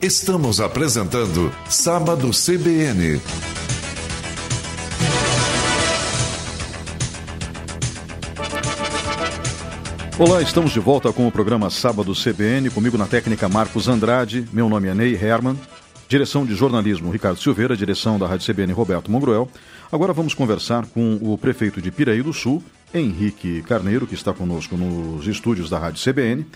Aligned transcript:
Estamos 0.00 0.60
apresentando 0.60 1.52
Sábado 1.68 2.30
CBN. 2.30 3.20
Olá, 10.16 10.40
estamos 10.40 10.70
de 10.70 10.78
volta 10.78 11.12
com 11.12 11.26
o 11.26 11.32
programa 11.32 11.68
Sábado 11.68 12.12
CBN, 12.14 12.70
comigo 12.70 12.96
na 12.96 13.06
técnica 13.06 13.48
Marcos 13.48 13.88
Andrade, 13.88 14.48
meu 14.52 14.68
nome 14.68 14.86
é 14.86 14.94
Ney 14.94 15.16
Herman, 15.16 15.58
direção 16.08 16.46
de 16.46 16.54
jornalismo 16.54 17.10
Ricardo 17.10 17.40
Silveira, 17.40 17.76
direção 17.76 18.20
da 18.20 18.28
Rádio 18.28 18.46
CBN 18.46 18.72
Roberto 18.72 19.10
Mongruel. 19.10 19.50
Agora 19.90 20.12
vamos 20.12 20.32
conversar 20.32 20.86
com 20.86 21.18
o 21.20 21.36
prefeito 21.36 21.82
de 21.82 21.90
Piraí 21.90 22.22
do 22.22 22.32
Sul, 22.32 22.62
Henrique 22.94 23.62
Carneiro, 23.62 24.06
que 24.06 24.14
está 24.14 24.32
conosco 24.32 24.76
nos 24.76 25.26
estúdios 25.26 25.68
da 25.68 25.76
Rádio 25.76 26.00
CBN 26.00 26.46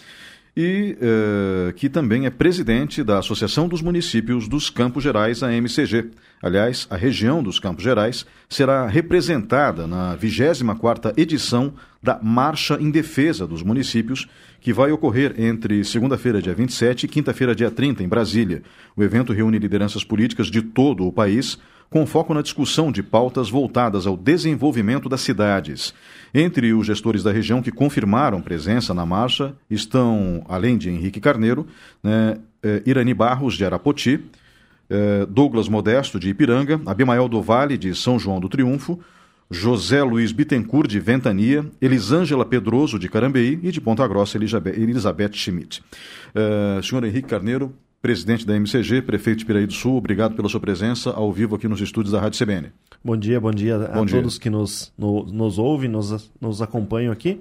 e 0.57 0.97
uh, 1.01 1.73
que 1.73 1.89
também 1.89 2.27
é 2.27 2.31
presidente 2.31 3.03
da 3.03 3.19
Associação 3.19 3.67
dos 3.67 3.81
Municípios 3.81 4.47
dos 4.47 4.69
Campos 4.69 5.03
Gerais, 5.03 5.43
a 5.43 5.53
MCG. 5.53 6.11
Aliás, 6.43 6.87
a 6.91 6.97
região 6.97 7.43
dos 7.43 7.59
Campos 7.59 7.83
Gerais 7.83 8.27
será 8.49 8.87
representada 8.87 9.87
na 9.87 10.17
24ª 10.17 11.15
edição 11.17 11.73
da 12.03 12.19
Marcha 12.23 12.77
em 12.81 12.91
Defesa 12.91 13.47
dos 13.47 13.63
Municípios, 13.63 14.29
que 14.61 14.73
vai 14.73 14.93
ocorrer 14.93 15.35
entre 15.39 15.83
segunda-feira, 15.85 16.43
dia 16.43 16.55
27 16.55 17.05
e 17.05 17.09
quinta-feira, 17.09 17.55
dia 17.55 17.71
30, 17.71 18.03
em 18.03 18.09
Brasília. 18.09 18.63
O 18.95 19.03
evento 19.03 19.33
reúne 19.33 19.59
lideranças 19.59 20.05
políticas 20.05 20.49
de 20.49 20.61
todo 20.61 21.07
o 21.07 21.13
país, 21.13 21.59
com 21.93 22.07
foco 22.07 22.33
na 22.33 22.41
discussão 22.41 22.91
de 22.91 23.03
pautas 23.03 23.51
voltadas 23.51 24.07
ao 24.07 24.17
desenvolvimento 24.17 25.11
das 25.11 25.21
cidades. 25.21 25.93
Entre 26.33 26.73
os 26.73 26.87
gestores 26.87 27.23
da 27.23 27.31
região 27.31 27.61
que 27.61 27.71
confirmaram 27.71 28.41
presença 28.41 28.95
na 28.95 29.05
marcha 29.05 29.55
estão, 29.71 30.43
além 30.49 30.79
de 30.79 30.89
Henrique 30.89 31.21
Carneiro, 31.21 31.67
né, 32.03 32.39
eh, 32.63 32.83
Irani 32.87 33.13
Barros, 33.13 33.59
de 33.59 33.65
Arapoti, 33.67 34.19
eh, 34.89 35.27
Douglas 35.29 35.69
Modesto, 35.69 36.19
de 36.19 36.31
Ipiranga, 36.31 36.81
Abimael 36.87 37.29
do 37.29 37.43
Vale, 37.43 37.77
de 37.77 37.95
São 37.95 38.19
João 38.19 38.41
do 38.41 38.49
Triunfo, 38.49 38.99
José 39.51 40.03
Luiz 40.03 40.33
Bittencourt, 40.33 40.89
de 40.89 40.99
Ventania, 40.99 41.67
Elisângela 41.79 42.47
Pedroso, 42.47 42.99
de 42.99 43.07
Carambeí 43.07 43.61
e 43.63 43.71
de 43.71 43.83
Ponta 43.83 44.09
Grossa, 44.09 44.39
Elizabeth 44.39 45.33
Schmidt. 45.35 45.83
Uh, 46.35 46.83
senhor 46.83 47.05
Henrique 47.05 47.29
Carneiro, 47.29 47.75
presidente 48.03 48.45
da 48.45 48.57
MCG, 48.57 49.01
prefeito 49.01 49.39
de 49.39 49.47
Piraí 49.47 49.65
do 49.65 49.73
Sul, 49.73 49.97
obrigado 49.97 50.35
pela 50.35 50.49
sua 50.49 50.59
presença 50.59 51.11
ao 51.11 51.33
vivo 51.33 51.55
aqui 51.55 51.69
nos 51.69 51.81
estúdios 51.81 52.13
da 52.13 52.21
Rádio 52.21 52.45
CBN. 52.45 52.73
Bom 53.03 53.17
dia, 53.17 53.41
bom 53.41 53.53
dia 53.53 53.79
bom 53.79 54.03
a 54.03 54.05
dia. 54.05 54.17
todos 54.17 54.39
que 54.39 54.51
nos, 54.51 54.93
no, 54.99 55.25
nos 55.25 55.57
ouvem, 55.57 55.89
nos, 55.89 56.31
nos 56.41 56.61
acompanham 56.61 57.13
aqui. 57.13 57.41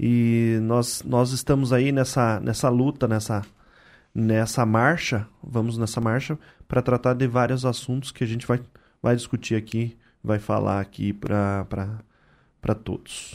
E 0.00 0.58
nós, 0.62 1.02
nós 1.06 1.32
estamos 1.32 1.74
aí 1.74 1.92
nessa, 1.92 2.40
nessa 2.40 2.70
luta, 2.70 3.06
nessa, 3.06 3.42
nessa 4.14 4.64
marcha, 4.64 5.28
vamos 5.44 5.76
nessa 5.76 6.00
marcha, 6.00 6.38
para 6.66 6.80
tratar 6.80 7.12
de 7.12 7.26
vários 7.26 7.66
assuntos 7.66 8.10
que 8.10 8.24
a 8.24 8.26
gente 8.26 8.46
vai, 8.46 8.60
vai 9.02 9.14
discutir 9.14 9.56
aqui, 9.56 9.94
vai 10.24 10.38
falar 10.38 10.80
aqui 10.80 11.12
para 11.12 11.66
para 12.62 12.76
todos. 12.76 13.34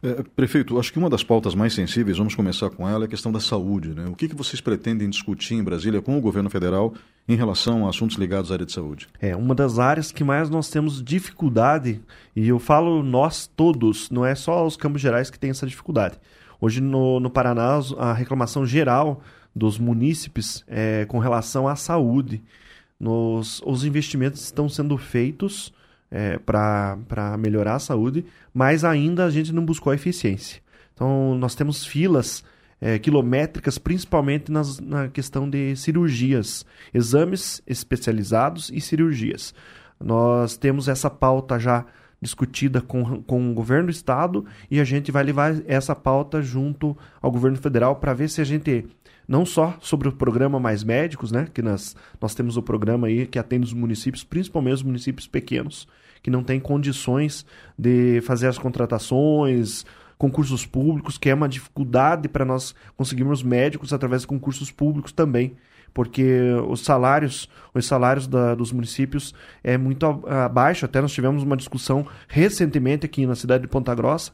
É, 0.00 0.22
prefeito, 0.36 0.78
acho 0.78 0.92
que 0.92 0.98
uma 0.98 1.10
das 1.10 1.24
pautas 1.24 1.56
mais 1.56 1.74
sensíveis, 1.74 2.16
vamos 2.16 2.36
começar 2.36 2.70
com 2.70 2.88
ela, 2.88 3.04
é 3.04 3.06
a 3.06 3.08
questão 3.08 3.32
da 3.32 3.40
saúde. 3.40 3.88
Né? 3.88 4.06
O 4.06 4.14
que, 4.14 4.28
que 4.28 4.36
vocês 4.36 4.60
pretendem 4.60 5.10
discutir 5.10 5.54
em 5.54 5.64
Brasília 5.64 6.00
com 6.00 6.16
o 6.16 6.20
governo 6.20 6.48
federal 6.48 6.94
em 7.28 7.34
relação 7.34 7.84
a 7.84 7.90
assuntos 7.90 8.16
ligados 8.16 8.52
à 8.52 8.54
área 8.54 8.64
de 8.64 8.72
saúde? 8.72 9.08
É, 9.20 9.34
uma 9.34 9.54
das 9.54 9.80
áreas 9.80 10.12
que 10.12 10.22
mais 10.22 10.48
nós 10.48 10.70
temos 10.70 11.02
dificuldade, 11.02 12.00
e 12.36 12.46
eu 12.46 12.60
falo 12.60 13.02
nós 13.02 13.48
todos, 13.48 14.08
não 14.08 14.24
é 14.24 14.36
só 14.36 14.64
os 14.64 14.76
Campos 14.76 15.02
Gerais 15.02 15.28
que 15.28 15.38
tem 15.38 15.50
essa 15.50 15.66
dificuldade. 15.66 16.16
Hoje 16.60 16.80
no, 16.80 17.18
no 17.18 17.28
Paraná, 17.28 17.80
a 17.98 18.12
reclamação 18.12 18.64
geral 18.64 19.20
dos 19.54 19.76
munícipes 19.76 20.64
é 20.68 21.04
com 21.06 21.18
relação 21.18 21.66
à 21.66 21.74
saúde. 21.74 22.40
Nos, 22.98 23.60
os 23.66 23.84
investimentos 23.84 24.42
estão 24.42 24.68
sendo 24.68 24.96
feitos 24.96 25.72
é, 26.10 26.38
para 26.38 27.36
melhorar 27.38 27.76
a 27.76 27.80
saúde, 27.80 28.24
mas 28.52 28.84
ainda 28.84 29.24
a 29.24 29.30
gente 29.30 29.52
não 29.52 29.64
buscou 29.64 29.90
a 29.90 29.94
eficiência. 29.94 30.60
Então, 30.94 31.34
nós 31.36 31.54
temos 31.54 31.84
filas 31.86 32.42
é, 32.80 32.98
quilométricas, 32.98 33.78
principalmente 33.78 34.50
nas, 34.50 34.78
na 34.80 35.08
questão 35.08 35.48
de 35.48 35.76
cirurgias, 35.76 36.64
exames 36.92 37.62
especializados 37.66 38.70
e 38.72 38.80
cirurgias. 38.80 39.54
Nós 40.00 40.56
temos 40.56 40.88
essa 40.88 41.10
pauta 41.10 41.58
já 41.58 41.84
discutida 42.20 42.80
com, 42.80 43.22
com 43.22 43.50
o 43.50 43.54
governo 43.54 43.86
do 43.86 43.92
estado 43.92 44.44
e 44.70 44.80
a 44.80 44.84
gente 44.84 45.12
vai 45.12 45.22
levar 45.22 45.54
essa 45.66 45.94
pauta 45.94 46.42
junto 46.42 46.96
ao 47.22 47.30
governo 47.30 47.56
federal 47.56 47.96
para 47.96 48.12
ver 48.12 48.28
se 48.28 48.40
a 48.40 48.44
gente 48.44 48.86
não 49.28 49.44
só 49.44 49.76
sobre 49.80 50.08
o 50.08 50.12
programa 50.12 50.58
Mais 50.58 50.82
Médicos, 50.82 51.30
né, 51.30 51.46
que 51.52 51.60
nós, 51.60 51.94
nós 52.18 52.34
temos 52.34 52.56
o 52.56 52.62
programa 52.62 53.08
aí 53.08 53.26
que 53.26 53.38
atende 53.38 53.66
os 53.66 53.74
municípios, 53.74 54.24
principalmente 54.24 54.76
os 54.76 54.82
municípios 54.82 55.26
pequenos, 55.26 55.86
que 56.22 56.30
não 56.30 56.42
têm 56.42 56.58
condições 56.58 57.44
de 57.78 58.22
fazer 58.22 58.48
as 58.48 58.56
contratações, 58.56 59.84
concursos 60.16 60.64
públicos, 60.64 61.18
que 61.18 61.28
é 61.28 61.34
uma 61.34 61.48
dificuldade 61.48 62.26
para 62.26 62.44
nós 62.44 62.74
conseguirmos 62.96 63.42
médicos 63.42 63.92
através 63.92 64.22
de 64.22 64.28
concursos 64.28 64.70
públicos 64.70 65.12
também, 65.12 65.54
porque 65.92 66.42
os 66.68 66.80
salários, 66.80 67.48
os 67.74 67.86
salários 67.86 68.26
da, 68.26 68.54
dos 68.54 68.72
municípios 68.72 69.34
é 69.62 69.76
muito 69.76 70.06
abaixo. 70.26 70.84
Até 70.84 71.00
nós 71.00 71.12
tivemos 71.12 71.42
uma 71.42 71.56
discussão 71.56 72.06
recentemente 72.28 73.06
aqui 73.06 73.26
na 73.26 73.34
cidade 73.34 73.62
de 73.62 73.68
Ponta 73.68 73.94
Grossa 73.94 74.32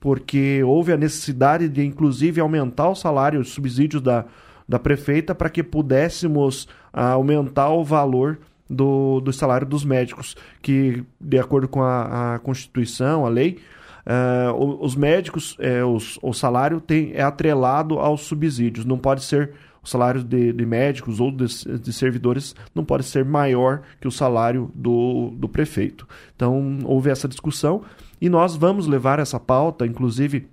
porque 0.00 0.62
houve 0.62 0.92
a 0.92 0.96
necessidade 0.96 1.68
de, 1.68 1.84
inclusive, 1.84 2.40
aumentar 2.40 2.88
o 2.88 2.94
salário, 2.94 3.40
os 3.40 3.50
subsídios 3.50 4.02
da, 4.02 4.24
da 4.68 4.78
prefeita 4.78 5.34
para 5.34 5.50
que 5.50 5.62
pudéssemos 5.62 6.68
ah, 6.92 7.12
aumentar 7.12 7.70
o 7.70 7.84
valor 7.84 8.38
do, 8.68 9.20
do 9.20 9.32
salário 9.32 9.66
dos 9.66 9.84
médicos, 9.84 10.36
que, 10.60 11.04
de 11.20 11.38
acordo 11.38 11.68
com 11.68 11.82
a, 11.82 12.34
a 12.34 12.38
Constituição, 12.40 13.24
a 13.24 13.28
lei, 13.28 13.58
uh, 14.06 14.84
os 14.84 14.96
médicos, 14.96 15.56
é, 15.60 15.84
os, 15.84 16.18
o 16.20 16.32
salário 16.32 16.80
tem, 16.80 17.12
é 17.14 17.22
atrelado 17.22 17.98
aos 17.98 18.22
subsídios, 18.22 18.84
não 18.84 18.98
pode 18.98 19.22
ser 19.22 19.52
o 19.82 19.88
salário 19.88 20.24
de, 20.24 20.52
de 20.52 20.66
médicos 20.66 21.20
ou 21.20 21.30
de, 21.30 21.46
de, 21.78 21.92
servidores 21.92 22.56
não 22.74 22.84
pode 22.84 23.04
ser 23.04 23.24
maior 23.24 23.82
que 24.00 24.08
o 24.08 24.10
salário 24.10 24.68
do, 24.74 25.30
do 25.36 25.48
prefeito. 25.48 26.08
Então, 26.34 26.80
houve 26.84 27.08
essa 27.08 27.28
discussão 27.28 27.84
e 28.20 28.28
nós 28.28 28.56
vamos 28.56 28.86
levar 28.86 29.18
essa 29.18 29.38
pauta, 29.38 29.86
inclusive, 29.86 30.48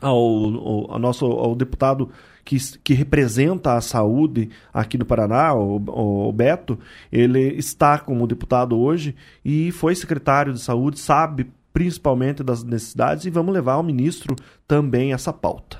ao, 0.00 0.92
ao, 0.92 0.98
nosso 0.98 1.24
ao 1.24 1.54
deputado 1.54 2.10
que, 2.44 2.56
que, 2.82 2.94
representa 2.94 3.74
a 3.74 3.80
saúde 3.80 4.50
aqui 4.72 4.98
no 4.98 5.04
Paraná, 5.04 5.54
o, 5.54 5.76
o, 6.28 6.32
Beto, 6.32 6.78
ele 7.10 7.54
está 7.54 7.98
como 7.98 8.26
deputado 8.26 8.78
hoje 8.78 9.14
e 9.44 9.70
foi 9.72 9.94
secretário 9.94 10.52
de 10.52 10.60
saúde, 10.60 10.98
sabe 10.98 11.50
principalmente 11.72 12.42
das 12.42 12.62
necessidades 12.62 13.24
e 13.24 13.30
vamos 13.30 13.52
levar 13.52 13.74
ao 13.74 13.82
ministro 13.82 14.36
também 14.66 15.12
essa 15.12 15.32
pauta. 15.32 15.78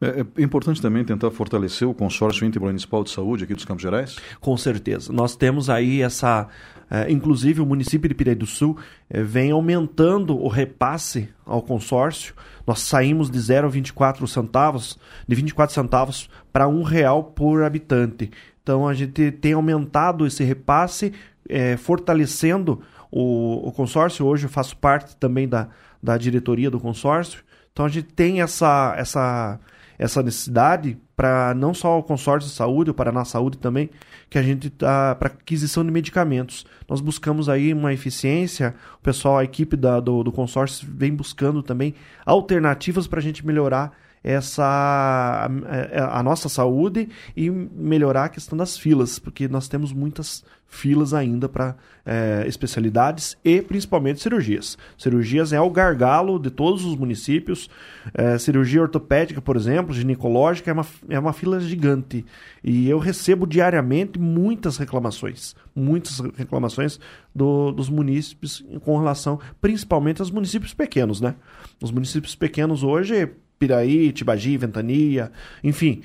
É, 0.00 0.24
é 0.40 0.42
importante 0.42 0.80
também 0.80 1.04
tentar 1.04 1.30
fortalecer 1.30 1.86
o 1.86 1.92
consórcio 1.92 2.46
intermunicipal 2.46 3.04
de 3.04 3.10
saúde 3.10 3.44
aqui 3.44 3.54
dos 3.54 3.66
Campos 3.66 3.82
Gerais? 3.82 4.16
Com 4.40 4.56
certeza. 4.56 5.12
Nós 5.12 5.36
temos 5.36 5.68
aí 5.68 6.00
essa. 6.00 6.48
É, 6.90 7.10
inclusive, 7.12 7.60
o 7.60 7.66
município 7.66 8.08
de 8.08 8.14
Pirei 8.14 8.34
do 8.34 8.46
Sul 8.46 8.76
é, 9.08 9.22
vem 9.22 9.50
aumentando 9.50 10.36
o 10.36 10.48
repasse 10.48 11.28
ao 11.44 11.62
consórcio. 11.62 12.34
Nós 12.66 12.80
saímos 12.80 13.30
de 13.30 13.38
0,24 13.38 14.26
centavos, 14.26 14.98
de 15.28 15.34
24 15.36 15.74
centavos 15.74 16.30
para 16.52 16.66
um 16.66 16.82
real 16.82 17.22
por 17.22 17.62
habitante. 17.62 18.30
Então, 18.62 18.88
a 18.88 18.94
gente 18.94 19.30
tem 19.30 19.52
aumentado 19.52 20.26
esse 20.26 20.42
repasse, 20.42 21.12
é, 21.48 21.76
fortalecendo 21.76 22.80
o, 23.10 23.68
o 23.68 23.72
consórcio. 23.72 24.26
Hoje 24.26 24.46
eu 24.46 24.50
faço 24.50 24.76
parte 24.76 25.14
também 25.16 25.46
da, 25.46 25.68
da 26.02 26.16
diretoria 26.16 26.70
do 26.70 26.80
consórcio. 26.80 27.44
Então, 27.70 27.84
a 27.84 27.88
gente 27.88 28.08
tem 28.08 28.40
essa. 28.40 28.94
essa 28.96 29.60
essa 30.00 30.22
necessidade 30.22 30.96
para 31.14 31.52
não 31.54 31.74
só 31.74 31.98
o 31.98 32.02
consórcio 32.02 32.48
de 32.48 32.56
saúde, 32.56 32.90
o 32.90 32.94
Paraná 32.94 33.22
Saúde 33.22 33.58
também, 33.58 33.90
que 34.30 34.38
a 34.38 34.42
gente 34.42 34.68
está 34.68 35.14
para 35.14 35.28
aquisição 35.28 35.84
de 35.84 35.90
medicamentos. 35.90 36.64
Nós 36.88 37.02
buscamos 37.02 37.50
aí 37.50 37.74
uma 37.74 37.92
eficiência, 37.92 38.74
o 38.98 39.02
pessoal, 39.02 39.36
a 39.36 39.44
equipe 39.44 39.76
da, 39.76 40.00
do, 40.00 40.24
do 40.24 40.32
consórcio 40.32 40.88
vem 40.90 41.14
buscando 41.14 41.62
também 41.62 41.94
alternativas 42.24 43.06
para 43.06 43.18
a 43.18 43.22
gente 43.22 43.46
melhorar 43.46 43.92
essa 44.24 44.64
a, 44.64 46.18
a, 46.18 46.22
nossa 46.22 46.48
saúde 46.48 47.10
e 47.36 47.50
melhorar 47.50 48.24
a 48.24 48.28
questão 48.30 48.56
das 48.56 48.78
filas, 48.78 49.18
porque 49.18 49.48
nós 49.48 49.68
temos 49.68 49.92
muitas 49.92 50.42
filas 50.70 51.12
ainda 51.12 51.48
para 51.48 51.76
é, 52.06 52.44
especialidades 52.46 53.36
e 53.44 53.60
principalmente 53.60 54.22
cirurgias. 54.22 54.78
Cirurgias 54.96 55.52
é 55.52 55.60
o 55.60 55.68
gargalo 55.68 56.38
de 56.38 56.48
todos 56.48 56.84
os 56.84 56.96
municípios. 56.96 57.68
É, 58.14 58.38
cirurgia 58.38 58.80
ortopédica, 58.80 59.42
por 59.42 59.56
exemplo, 59.56 59.92
ginecológica, 59.92 60.70
é 60.70 60.72
uma, 60.72 60.86
é 61.08 61.18
uma 61.18 61.32
fila 61.32 61.58
gigante. 61.60 62.24
E 62.62 62.88
eu 62.88 62.98
recebo 62.98 63.46
diariamente 63.46 64.18
muitas 64.18 64.76
reclamações, 64.76 65.56
muitas 65.74 66.20
reclamações 66.36 67.00
do, 67.34 67.72
dos 67.72 67.90
municípios 67.90 68.64
com 68.84 68.96
relação 68.96 69.40
principalmente 69.60 70.22
aos 70.22 70.30
municípios 70.30 70.72
pequenos, 70.72 71.20
né? 71.20 71.34
Os 71.82 71.90
municípios 71.90 72.36
pequenos 72.36 72.84
hoje 72.84 73.28
Piraí, 73.58 74.10
Tibagi, 74.10 74.56
Ventania, 74.56 75.30
enfim, 75.62 76.00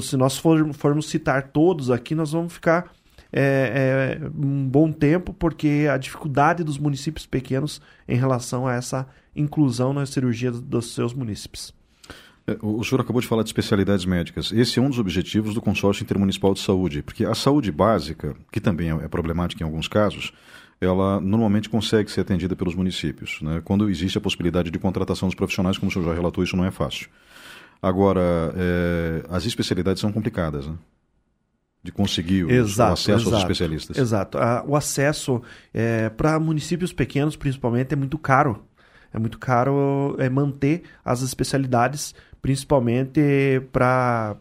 se 0.00 0.16
nós 0.16 0.38
for, 0.38 0.72
formos 0.72 1.10
citar 1.10 1.48
todos 1.48 1.90
aqui, 1.90 2.14
nós 2.14 2.32
vamos 2.32 2.54
ficar 2.54 2.90
é, 3.32 4.20
é, 4.22 4.28
um 4.28 4.68
bom 4.68 4.92
tempo, 4.92 5.32
porque 5.32 5.86
a 5.90 5.96
dificuldade 5.96 6.64
dos 6.64 6.78
municípios 6.78 7.26
pequenos 7.26 7.80
em 8.08 8.16
relação 8.16 8.66
a 8.66 8.74
essa 8.74 9.06
inclusão 9.34 9.92
na 9.92 10.06
cirurgia 10.06 10.50
dos 10.50 10.94
seus 10.94 11.12
munícipes. 11.12 11.72
É, 12.46 12.56
o 12.62 12.82
senhor 12.84 13.00
acabou 13.00 13.20
de 13.20 13.26
falar 13.26 13.42
de 13.42 13.48
especialidades 13.48 14.04
médicas. 14.04 14.52
Esse 14.52 14.78
é 14.78 14.82
um 14.82 14.88
dos 14.88 14.98
objetivos 14.98 15.54
do 15.54 15.60
Consórcio 15.60 16.04
Intermunicipal 16.04 16.54
de 16.54 16.60
Saúde, 16.60 17.02
porque 17.02 17.24
a 17.24 17.34
saúde 17.34 17.72
básica, 17.72 18.36
que 18.52 18.60
também 18.60 18.90
é 18.90 19.08
problemática 19.08 19.62
em 19.62 19.66
alguns 19.66 19.88
casos, 19.88 20.32
ela 20.80 21.20
normalmente 21.20 21.68
consegue 21.68 22.10
ser 22.10 22.20
atendida 22.20 22.54
pelos 22.54 22.74
municípios. 22.74 23.40
Né? 23.42 23.60
Quando 23.64 23.88
existe 23.88 24.18
a 24.18 24.20
possibilidade 24.20 24.70
de 24.70 24.78
contratação 24.78 25.28
dos 25.28 25.34
profissionais, 25.34 25.78
como 25.78 25.90
o 25.90 25.92
senhor 25.92 26.04
já 26.04 26.14
relatou, 26.14 26.44
isso 26.44 26.56
não 26.56 26.64
é 26.64 26.70
fácil. 26.70 27.08
Agora, 27.82 28.54
é, 28.56 29.24
as 29.28 29.44
especialidades 29.44 30.00
são 30.00 30.12
complicadas, 30.12 30.66
né? 30.66 30.74
De 31.86 31.92
conseguir 31.92 32.42
o, 32.44 32.50
exato, 32.50 32.90
o 32.90 32.94
acesso 32.94 33.12
exato, 33.12 33.34
aos 33.34 33.42
especialistas. 33.42 33.96
Exato. 33.96 34.38
o 34.66 34.74
acesso 34.74 35.40
é, 35.72 36.08
para 36.08 36.36
municípios 36.40 36.92
pequenos, 36.92 37.36
principalmente, 37.36 37.92
é 37.92 37.96
muito 37.96 38.18
caro. 38.18 38.64
É 39.14 39.18
muito 39.20 39.38
caro 39.38 40.16
é, 40.18 40.28
manter 40.28 40.82
as 41.04 41.22
especialidades, 41.22 42.12
principalmente 42.42 43.20
para 43.70 44.36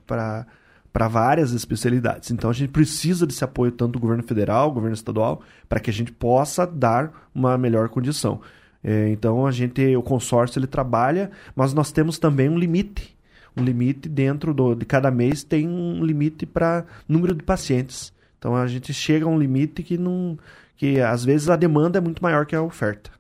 para 0.96 1.10
várias 1.10 1.52
especialidades. 1.52 2.32
Então 2.32 2.50
a 2.50 2.54
gente 2.54 2.70
precisa 2.70 3.28
desse 3.28 3.44
apoio 3.44 3.70
tanto 3.70 3.92
do 3.92 4.00
governo 4.00 4.24
federal, 4.24 4.72
governo 4.72 4.96
estadual, 4.96 5.42
para 5.68 5.82
que 5.82 5.90
a 5.90 5.94
gente 5.94 6.10
possa 6.10 6.66
dar 6.66 7.30
uma 7.36 7.58
melhor 7.58 7.90
condição. 7.90 8.40
É, 8.82 9.10
então 9.10 9.46
a 9.46 9.52
gente, 9.52 9.94
o 9.96 10.02
consórcio 10.02 10.58
ele 10.58 10.68
trabalha, 10.68 11.32
mas 11.54 11.74
nós 11.74 11.92
temos 11.92 12.18
também 12.18 12.48
um 12.48 12.58
limite. 12.58 13.15
Um 13.58 13.64
limite 13.64 14.10
dentro 14.10 14.54
do, 14.54 14.76
de 14.76 14.86
cada 14.86 15.10
mês 15.10 15.44
tem 15.44 15.68
um 15.68 16.04
limite 16.04 16.46
para 16.46 16.86
número 17.08 17.34
de 17.34 17.44
pacientes. 17.44 18.14
Então 18.38 18.56
a 18.56 18.68
gente 18.68 18.94
chega 18.94 19.26
a 19.26 19.30
um 19.30 19.40
limite 19.40 19.82
que 19.82 19.98
não, 19.98 20.38
que 20.76 21.00
às 21.00 21.24
vezes 21.24 21.50
a 21.50 21.56
demanda 21.56 21.98
é 21.98 22.02
muito 22.02 22.22
maior 22.22 22.46
que 22.46 22.56
a 22.56 22.62
oferta. 22.62 23.12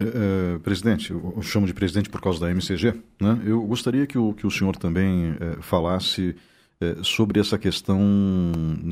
É, 0.00 0.54
é, 0.54 0.58
presidente, 0.58 1.12
eu 1.12 1.40
chamo 1.42 1.66
de 1.66 1.74
presidente 1.74 2.08
por 2.08 2.20
causa 2.20 2.40
da 2.40 2.50
MCG, 2.50 2.94
né? 3.20 3.40
eu 3.44 3.62
gostaria 3.62 4.06
que 4.06 4.18
o, 4.18 4.32
que 4.32 4.46
o 4.46 4.50
senhor 4.50 4.76
também 4.76 5.36
é, 5.40 5.62
falasse 5.62 6.34
sobre 7.02 7.40
essa 7.40 7.56
questão 7.56 7.98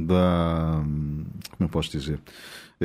da, 0.06 0.82
como 1.50 1.64
eu 1.64 1.68
posso 1.68 1.90
dizer, 1.90 2.20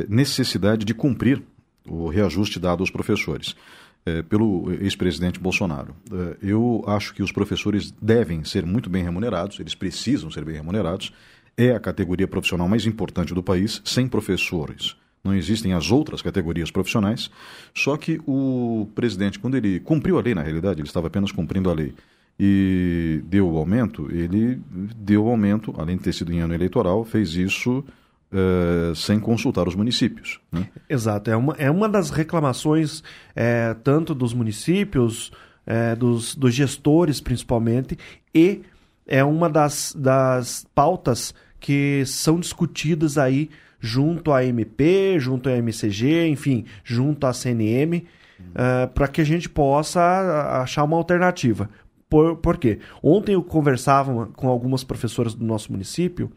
necessidade 0.09 0.83
de 0.83 0.93
cumprir 0.93 1.41
o 1.87 2.09
reajuste 2.09 2.59
dado 2.59 2.81
aos 2.81 2.91
professores 2.91 3.55
é, 4.05 4.21
pelo 4.21 4.71
ex-presidente 4.81 5.39
Bolsonaro. 5.39 5.95
eu 6.41 6.83
acho 6.87 7.13
que 7.13 7.21
os 7.21 7.31
professores 7.31 7.91
devem 8.01 8.43
ser 8.43 8.65
muito 8.65 8.89
bem 8.89 9.03
remunerados, 9.03 9.59
eles 9.59 9.75
precisam 9.75 10.31
ser 10.31 10.45
bem 10.45 10.55
remunerados, 10.55 11.13
é 11.57 11.71
a 11.71 11.79
categoria 11.79 12.27
profissional 12.27 12.67
mais 12.67 12.85
importante 12.85 13.33
do 13.33 13.43
país, 13.43 13.81
sem 13.83 14.07
professores 14.07 14.95
não 15.27 15.33
existem 15.35 15.73
as 15.73 15.91
outras 15.91 16.21
categorias 16.21 16.71
profissionais. 16.71 17.29
Só 17.75 17.97
que 17.97 18.21
o 18.25 18.87
presidente, 18.95 19.37
quando 19.37 19.57
ele 19.57 19.79
cumpriu 19.79 20.17
a 20.17 20.21
lei, 20.21 20.33
na 20.33 20.41
realidade, 20.41 20.79
ele 20.79 20.87
estava 20.87 21.07
apenas 21.07 21.31
cumprindo 21.31 21.69
a 21.69 21.73
lei 21.73 21.93
e 22.39 23.21
deu 23.25 23.49
o 23.51 23.57
aumento, 23.57 24.07
ele 24.11 24.61
deu 24.71 25.25
o 25.25 25.29
aumento, 25.29 25.73
além 25.77 25.97
de 25.97 26.03
ter 26.03 26.13
sido 26.13 26.31
em 26.31 26.39
ano 26.39 26.53
eleitoral, 26.53 27.03
fez 27.03 27.33
isso 27.33 27.83
uh, 28.31 28.95
sem 28.95 29.19
consultar 29.19 29.67
os 29.67 29.75
municípios. 29.75 30.39
Né? 30.51 30.67
Exato, 30.89 31.29
é 31.29 31.35
uma, 31.35 31.55
é 31.57 31.69
uma 31.69 31.87
das 31.87 32.09
reclamações 32.09 33.03
é, 33.35 33.75
tanto 33.83 34.13
dos 34.13 34.33
municípios, 34.33 35.31
é, 35.65 35.95
dos, 35.95 36.35
dos 36.35 36.53
gestores 36.53 37.19
principalmente, 37.19 37.97
e 38.33 38.61
é 39.05 39.23
uma 39.23 39.49
das, 39.49 39.95
das 39.97 40.65
pautas 40.75 41.33
que 41.59 42.03
são 42.05 42.39
discutidas 42.39 43.17
aí 43.17 43.49
junto 43.79 44.31
à 44.33 44.43
MP, 44.43 45.19
junto 45.19 45.49
à 45.49 45.53
MCG, 45.53 46.27
enfim, 46.27 46.65
junto 46.83 47.25
à 47.25 47.33
CNM, 47.33 48.05
uh, 48.39 48.87
para 48.93 49.07
que 49.07 49.21
a 49.21 49.23
gente 49.23 49.47
possa 49.47 50.61
achar 50.61 50.83
uma 50.83 50.97
alternativa. 50.97 51.69
Por, 52.09 52.37
por 52.37 52.57
quê? 52.57 52.79
Ontem 53.03 53.33
eu 53.33 53.43
conversava 53.43 54.27
com 54.27 54.47
algumas 54.47 54.83
professoras 54.83 55.33
do 55.33 55.45
nosso 55.45 55.71
município 55.71 56.31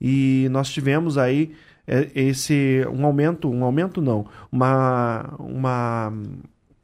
e 0.00 0.48
nós 0.50 0.70
tivemos 0.70 1.18
aí 1.18 1.52
é, 1.86 2.08
esse 2.14 2.86
um 2.92 3.04
aumento, 3.04 3.50
um 3.50 3.64
aumento 3.64 4.00
não, 4.00 4.26
uma, 4.50 5.34
uma, 5.38 6.12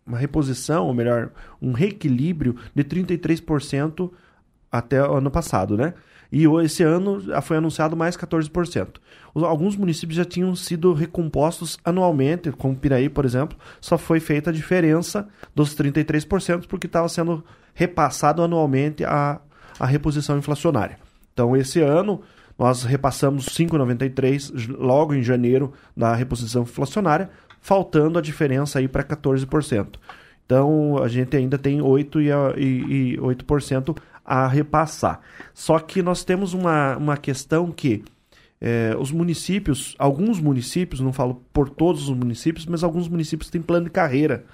uma 0.06 0.18
reposição, 0.18 0.86
ou 0.86 0.94
melhor, 0.94 1.30
um 1.60 1.72
reequilíbrio 1.72 2.56
de 2.74 2.84
33% 2.84 4.10
até 4.70 5.02
o 5.02 5.14
ano 5.14 5.30
passado, 5.30 5.76
né? 5.76 5.94
E 6.30 6.44
esse 6.64 6.82
ano 6.82 7.22
foi 7.42 7.56
anunciado 7.56 7.96
mais 7.96 8.16
14%. 8.16 8.96
Alguns 9.34 9.76
municípios 9.76 10.16
já 10.16 10.24
tinham 10.24 10.54
sido 10.56 10.92
recompostos 10.92 11.78
anualmente, 11.84 12.50
como 12.50 12.74
Piraí, 12.74 13.08
por 13.08 13.24
exemplo, 13.24 13.56
só 13.80 13.96
foi 13.96 14.18
feita 14.18 14.50
a 14.50 14.52
diferença 14.52 15.28
dos 15.54 15.74
33% 15.76 16.66
porque 16.66 16.86
estava 16.86 17.08
sendo 17.08 17.44
repassado 17.74 18.42
anualmente 18.42 19.04
a, 19.04 19.40
a 19.78 19.86
reposição 19.86 20.36
inflacionária. 20.36 20.98
Então, 21.32 21.56
esse 21.56 21.80
ano, 21.80 22.22
nós 22.58 22.84
repassamos 22.84 23.46
5,93 23.46 24.74
logo 24.78 25.14
em 25.14 25.22
janeiro 25.22 25.72
da 25.96 26.14
reposição 26.14 26.62
inflacionária, 26.62 27.30
faltando 27.60 28.18
a 28.18 28.22
diferença 28.22 28.78
aí 28.78 28.88
para 28.88 29.04
14%. 29.04 29.96
Então, 30.44 31.02
a 31.02 31.08
gente 31.08 31.36
ainda 31.36 31.58
tem 31.58 31.82
8 31.82 32.20
e, 32.20 32.28
e, 32.56 33.14
e 33.14 33.18
8% 33.18 33.96
a 34.24 34.46
repassar. 34.46 35.20
Só 35.52 35.78
que 35.78 36.02
nós 36.02 36.24
temos 36.24 36.54
uma, 36.54 36.96
uma 36.96 37.16
questão 37.16 37.70
que 37.70 38.04
é, 38.60 38.96
os 38.98 39.12
municípios, 39.12 39.94
alguns 39.98 40.40
municípios, 40.40 41.00
não 41.00 41.12
falo 41.12 41.42
por 41.52 41.68
todos 41.68 42.08
os 42.08 42.16
municípios, 42.16 42.64
mas 42.66 42.82
alguns 42.82 43.08
municípios 43.08 43.50
têm 43.50 43.60
plano 43.60 43.84
de 43.84 43.90
carreira. 43.90 44.44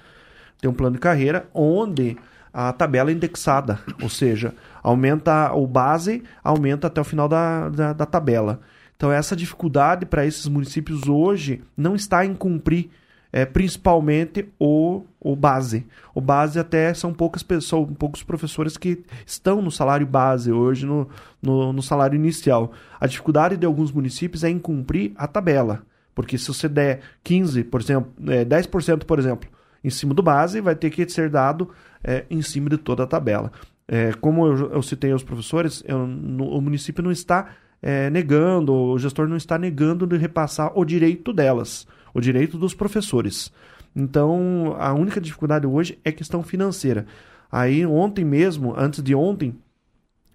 Tem 0.59 0.69
um 0.69 0.73
plano 0.73 0.95
de 0.95 0.99
carreira 0.99 1.47
onde 1.53 2.17
a 2.53 2.71
tabela 2.71 3.11
indexada, 3.11 3.79
ou 4.01 4.09
seja, 4.09 4.53
aumenta 4.83 5.51
o 5.53 5.65
base, 5.65 6.23
aumenta 6.43 6.87
até 6.87 7.01
o 7.01 7.05
final 7.05 7.27
da, 7.27 7.69
da, 7.69 7.93
da 7.93 8.05
tabela. 8.05 8.59
Então, 8.95 9.11
essa 9.11 9.35
dificuldade 9.35 10.05
para 10.05 10.25
esses 10.25 10.47
municípios 10.47 11.07
hoje 11.09 11.63
não 11.75 11.95
está 11.95 12.23
em 12.25 12.35
cumprir 12.35 12.89
é, 13.33 13.45
principalmente 13.45 14.47
o, 14.59 15.01
o 15.19 15.35
base. 15.35 15.87
O 16.13 16.21
base 16.21 16.59
até 16.59 16.93
são 16.93 17.11
poucas 17.11 17.41
pessoas, 17.41 17.89
poucos 17.97 18.21
professores 18.21 18.77
que 18.77 19.03
estão 19.25 19.59
no 19.59 19.71
salário 19.71 20.05
base 20.05 20.51
hoje, 20.51 20.85
no, 20.85 21.09
no, 21.41 21.73
no 21.73 21.81
salário 21.81 22.15
inicial. 22.15 22.71
A 23.01 23.07
dificuldade 23.07 23.57
de 23.57 23.65
alguns 23.65 23.91
municípios 23.91 24.43
é 24.43 24.49
em 24.51 24.59
cumprir 24.59 25.13
a 25.17 25.27
tabela. 25.27 25.81
Porque 26.13 26.37
se 26.37 26.47
você 26.47 26.69
der 26.69 26.99
15, 27.23 27.63
por 27.63 27.81
exemplo, 27.81 28.13
é, 28.27 28.45
10%, 28.45 29.03
por 29.05 29.17
exemplo, 29.17 29.49
em 29.83 29.89
cima 29.89 30.13
do 30.13 30.23
base, 30.23 30.61
vai 30.61 30.75
ter 30.75 30.89
que 30.89 31.07
ser 31.09 31.29
dado 31.29 31.69
é, 32.03 32.25
em 32.29 32.41
cima 32.41 32.69
de 32.69 32.77
toda 32.77 33.03
a 33.03 33.07
tabela. 33.07 33.51
É, 33.87 34.13
como 34.13 34.47
eu, 34.47 34.71
eu, 34.71 34.81
citei 34.81 35.11
aos 35.11 35.23
professores, 35.23 35.83
eu, 35.85 36.07
no, 36.07 36.47
o 36.49 36.61
município 36.61 37.03
não 37.03 37.11
está 37.11 37.49
é, 37.81 38.09
negando, 38.09 38.73
o 38.73 38.97
gestor 38.97 39.27
não 39.27 39.35
está 39.35 39.57
negando 39.57 40.07
de 40.07 40.17
repassar 40.17 40.71
o 40.73 40.85
direito 40.85 41.33
delas 41.33 41.85
o 42.13 42.21
direito 42.21 42.57
dos 42.57 42.73
professores. 42.73 43.51
Então, 43.95 44.75
a 44.79 44.93
única 44.93 45.19
dificuldade 45.19 45.65
hoje 45.65 45.99
é 46.03 46.11
questão 46.11 46.43
financeira. 46.43 47.05
Aí, 47.51 47.85
ontem 47.85 48.23
mesmo, 48.23 48.73
antes 48.77 49.01
de 49.03 49.13
ontem, 49.13 49.55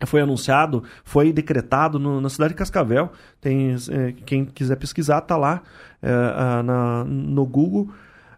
foi 0.06 0.20
anunciado, 0.20 0.84
foi 1.02 1.32
decretado 1.32 1.98
no, 1.98 2.20
na 2.20 2.28
cidade 2.28 2.52
de 2.52 2.58
Cascavel. 2.58 3.10
Tem 3.40 3.74
é, 3.90 4.12
quem 4.24 4.44
quiser 4.44 4.76
pesquisar, 4.76 5.20
tá 5.22 5.36
lá 5.36 5.62
é, 6.00 6.62
na, 6.62 7.04
no 7.04 7.44
Google, 7.44 7.90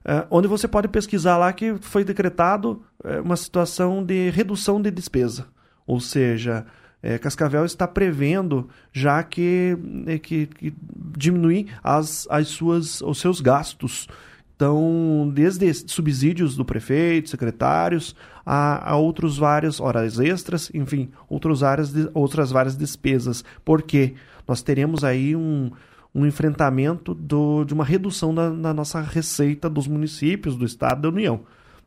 é, 0.04 0.26
onde 0.30 0.48
você 0.48 0.66
pode 0.66 0.88
pesquisar 0.88 1.36
lá 1.36 1.52
que 1.52 1.76
foi 1.80 2.04
decretado 2.04 2.82
é, 3.04 3.20
uma 3.20 3.36
situação 3.36 4.04
de 4.04 4.30
redução 4.30 4.80
de 4.80 4.90
despesa, 4.90 5.46
ou 5.86 6.00
seja, 6.00 6.66
é, 7.02 7.18
Cascavel 7.18 7.64
está 7.64 7.88
prevendo 7.88 8.68
já 8.92 9.22
que, 9.22 9.76
é, 10.06 10.18
que, 10.18 10.46
que, 10.46 10.74
diminuir 11.16 11.68
as, 11.82 12.26
as 12.30 12.48
suas, 12.48 13.00
os 13.00 13.18
seus 13.18 13.40
gastos. 13.40 14.06
Então, 14.54 15.30
desde 15.34 15.72
subsídios 15.72 16.54
do 16.54 16.66
prefeito, 16.66 17.30
secretários, 17.30 18.14
a, 18.44 18.90
a 18.90 18.96
outros 18.96 19.38
várias 19.38 19.80
horas 19.80 20.20
extras, 20.20 20.70
enfim, 20.74 21.10
outros 21.30 21.62
áreas 21.62 21.90
de, 21.90 22.10
outras 22.12 22.50
várias 22.50 22.76
despesas. 22.76 23.42
Porque 23.64 24.14
nós 24.46 24.60
teremos 24.60 25.02
aí 25.02 25.34
um, 25.34 25.70
um 26.14 26.26
enfrentamento 26.26 27.14
do, 27.14 27.64
de 27.64 27.72
uma 27.72 27.84
redução 27.84 28.34
da, 28.34 28.50
da 28.50 28.74
nossa 28.74 29.00
receita 29.00 29.70
dos 29.70 29.86
municípios, 29.86 30.56
do 30.56 30.64
Estado 30.64 31.02
da 31.02 31.08
União. 31.08 31.40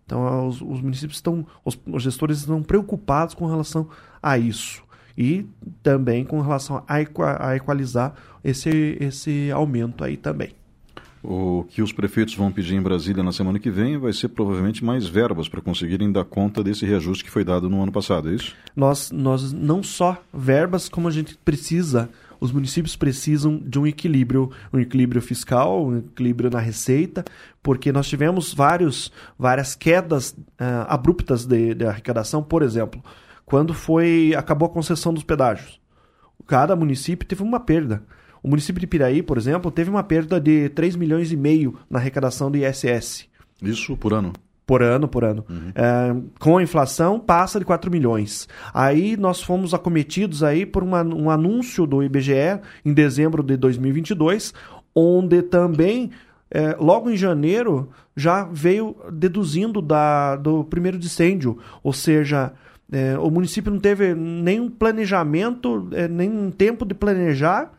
Então, 0.05 0.47
os, 0.47 0.61
os 0.61 0.81
municípios 0.81 1.17
estão, 1.17 1.45
os, 1.63 1.79
os 1.85 2.03
gestores 2.03 2.39
estão 2.39 2.61
preocupados 2.61 3.35
com 3.35 3.45
relação 3.45 3.87
a 4.21 4.37
isso 4.37 4.83
e 5.17 5.45
também 5.81 6.25
com 6.25 6.41
relação 6.41 6.83
a, 6.87 7.01
equalizar 7.55 8.13
esse, 8.43 8.97
esse 8.99 9.51
aumento 9.51 10.03
aí 10.03 10.17
também. 10.17 10.51
O 11.23 11.63
que 11.69 11.81
os 11.81 11.93
prefeitos 11.93 12.35
vão 12.35 12.51
pedir 12.51 12.75
em 12.75 12.81
Brasília 12.81 13.23
na 13.23 13.31
semana 13.31 13.57
que 13.57 13.71
vem 13.71 13.97
vai 13.97 14.11
ser 14.11 14.27
provavelmente 14.27 14.83
mais 14.83 15.07
verbas 15.07 15.47
para 15.47 15.61
conseguirem 15.61 16.11
dar 16.11 16.25
conta 16.25 16.61
desse 16.61 16.85
reajuste 16.85 17.23
que 17.23 17.31
foi 17.31 17.45
dado 17.45 17.69
no 17.69 17.81
ano 17.81 17.93
passado, 17.93 18.29
é 18.29 18.33
isso? 18.33 18.53
Nós, 18.75 19.09
nós 19.09 19.53
não 19.53 19.81
só 19.81 20.21
verbas, 20.33 20.89
como 20.89 21.07
a 21.07 21.11
gente 21.11 21.37
precisa, 21.37 22.09
os 22.43 22.51
municípios 22.51 22.93
precisam 22.97 23.57
de 23.57 23.79
um 23.79 23.87
equilíbrio, 23.87 24.51
um 24.73 24.77
equilíbrio 24.77 25.21
fiscal, 25.21 25.87
um 25.87 25.99
equilíbrio 25.99 26.49
na 26.49 26.59
receita, 26.59 27.23
porque 27.61 27.89
nós 27.89 28.05
tivemos 28.05 28.53
vários, 28.53 29.13
várias 29.39 29.75
quedas 29.75 30.31
uh, 30.31 30.83
abruptas 30.89 31.45
de, 31.45 31.73
de 31.73 31.85
arrecadação, 31.85 32.43
por 32.43 32.61
exemplo, 32.61 33.01
quando 33.45 33.73
foi 33.73 34.33
acabou 34.37 34.67
a 34.67 34.71
concessão 34.71 35.13
dos 35.13 35.23
pedágios. 35.23 35.79
Cada 36.45 36.75
município 36.75 37.25
teve 37.25 37.41
uma 37.41 37.61
perda. 37.61 38.03
O 38.43 38.49
município 38.49 38.81
de 38.81 38.87
Piraí, 38.87 39.23
por 39.23 39.37
exemplo, 39.37 39.71
teve 39.71 39.89
uma 39.89 40.03
perda 40.03 40.37
de 40.37 40.67
3 40.67 40.97
milhões 40.97 41.31
e 41.31 41.37
meio 41.37 41.79
na 41.89 41.97
arrecadação 41.97 42.51
do 42.51 42.57
ISS. 42.57 43.25
Isso 43.61 43.95
por 43.95 44.13
ano? 44.13 44.33
Por 44.65 44.81
ano, 44.81 45.07
por 45.07 45.23
ano. 45.23 45.45
Uhum. 45.49 45.71
É, 45.75 46.15
com 46.39 46.57
a 46.57 46.63
inflação, 46.63 47.19
passa 47.19 47.59
de 47.59 47.65
4 47.65 47.91
milhões. 47.91 48.47
Aí 48.73 49.17
nós 49.17 49.41
fomos 49.41 49.73
acometidos 49.73 50.41
aí 50.41 50.65
por 50.65 50.83
uma, 50.83 51.03
um 51.03 51.29
anúncio 51.29 51.85
do 51.85 52.01
IBGE 52.01 52.59
em 52.85 52.93
dezembro 52.93 53.43
de 53.43 53.57
2022, 53.57 54.53
onde 54.95 55.41
também, 55.41 56.11
é, 56.49 56.75
logo 56.79 57.09
em 57.09 57.17
janeiro, 57.17 57.89
já 58.15 58.45
veio 58.45 58.95
deduzindo 59.11 59.81
da, 59.81 60.37
do 60.37 60.63
primeiro 60.63 60.97
incêndio. 60.97 61.57
Ou 61.83 61.91
seja, 61.91 62.53
é, 62.91 63.17
o 63.17 63.29
município 63.29 63.71
não 63.71 63.79
teve 63.79 64.13
nenhum 64.13 64.69
planejamento, 64.69 65.89
é, 65.91 66.07
nem 66.07 66.49
tempo 66.51 66.85
de 66.85 66.93
planejar 66.93 67.73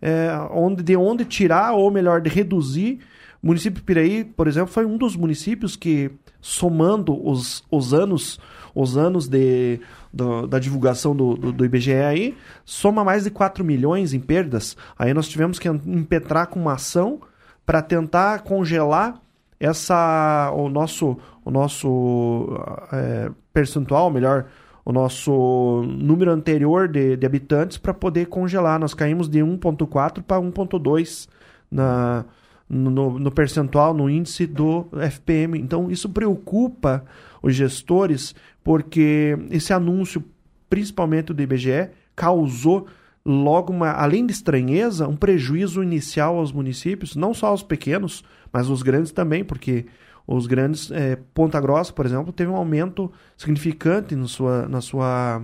é, 0.00 0.30
onde, 0.50 0.82
de 0.82 0.96
onde 0.96 1.24
tirar, 1.24 1.72
ou 1.72 1.90
melhor, 1.90 2.20
de 2.20 2.30
reduzir. 2.30 3.00
O 3.42 3.46
município 3.46 3.80
de 3.80 3.82
Piraí, 3.82 4.24
por 4.24 4.46
exemplo, 4.46 4.72
foi 4.72 4.84
um 4.84 4.98
dos 4.98 5.16
municípios 5.16 5.76
que, 5.76 6.10
somando 6.40 7.26
os, 7.26 7.64
os 7.70 7.94
anos 7.94 8.38
os 8.74 8.96
anos 8.96 9.26
de, 9.26 9.80
do, 10.12 10.46
da 10.46 10.58
divulgação 10.58 11.14
do, 11.14 11.34
do, 11.36 11.52
do, 11.52 11.64
IBGE 11.64 11.92
aí, 11.92 12.36
soma 12.64 13.04
mais 13.04 13.24
de 13.24 13.30
4 13.30 13.64
milhões 13.64 14.14
em 14.14 14.20
perdas. 14.20 14.76
Aí 14.98 15.12
nós 15.12 15.28
tivemos 15.28 15.58
que 15.58 15.68
impetrar 15.68 16.46
com 16.46 16.60
uma 16.60 16.74
ação 16.74 17.20
para 17.66 17.82
tentar 17.82 18.40
congelar 18.40 19.20
essa 19.58 20.50
o 20.54 20.68
nosso 20.68 21.18
o 21.44 21.50
nosso 21.50 22.48
é, 22.92 23.30
percentual, 23.52 24.10
melhor, 24.10 24.46
o 24.84 24.92
nosso 24.92 25.82
número 25.86 26.30
anterior 26.30 26.88
de, 26.88 27.16
de 27.16 27.26
habitantes 27.26 27.76
para 27.76 27.92
poder 27.92 28.26
congelar. 28.26 28.78
Nós 28.78 28.94
caímos 28.94 29.28
de 29.28 29.40
1,4 29.40 30.22
para 30.22 30.40
1,2 30.40 31.28
na, 31.70 32.24
no, 32.70 33.18
no, 33.18 33.30
percentual, 33.32 33.92
no 33.92 34.08
índice 34.08 34.46
do 34.46 34.86
FPM. 34.92 35.58
Então, 35.58 35.90
isso 35.90 36.08
preocupa 36.08 37.04
os 37.42 37.54
gestores, 37.54 38.34
porque 38.62 39.36
esse 39.50 39.72
anúncio, 39.72 40.22
principalmente 40.68 41.32
do 41.32 41.42
IBGE, 41.42 41.90
causou 42.14 42.86
logo, 43.24 43.72
uma, 43.72 43.90
além 43.90 44.24
de 44.24 44.32
estranheza, 44.32 45.08
um 45.08 45.16
prejuízo 45.16 45.82
inicial 45.82 46.38
aos 46.38 46.52
municípios, 46.52 47.16
não 47.16 47.34
só 47.34 47.48
aos 47.48 47.62
pequenos, 47.62 48.24
mas 48.52 48.68
os 48.68 48.82
grandes 48.82 49.10
também, 49.10 49.44
porque 49.44 49.86
os 50.26 50.46
grandes, 50.46 50.90
é, 50.92 51.16
Ponta 51.34 51.60
Grossa, 51.60 51.92
por 51.92 52.06
exemplo, 52.06 52.32
teve 52.32 52.50
um 52.50 52.56
aumento 52.56 53.10
significante 53.36 54.14
sua, 54.28 54.68
na, 54.68 54.80
sua, 54.80 55.42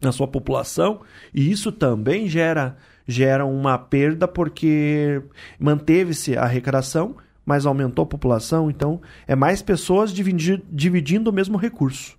na 0.00 0.12
sua 0.12 0.28
população, 0.28 1.00
e 1.34 1.50
isso 1.50 1.72
também 1.72 2.28
gera, 2.28 2.76
gera 3.06 3.44
uma 3.44 3.78
perda 3.78 4.26
porque 4.26 5.22
manteve-se 5.58 6.36
a 6.36 6.42
arrecadação, 6.42 7.16
mas 7.44 7.64
aumentou 7.64 8.02
a 8.02 8.06
população, 8.06 8.70
então 8.70 9.00
é 9.26 9.36
mais 9.36 9.62
pessoas 9.62 10.12
dividindo 10.12 11.30
o 11.30 11.32
mesmo 11.32 11.56
recurso, 11.56 12.16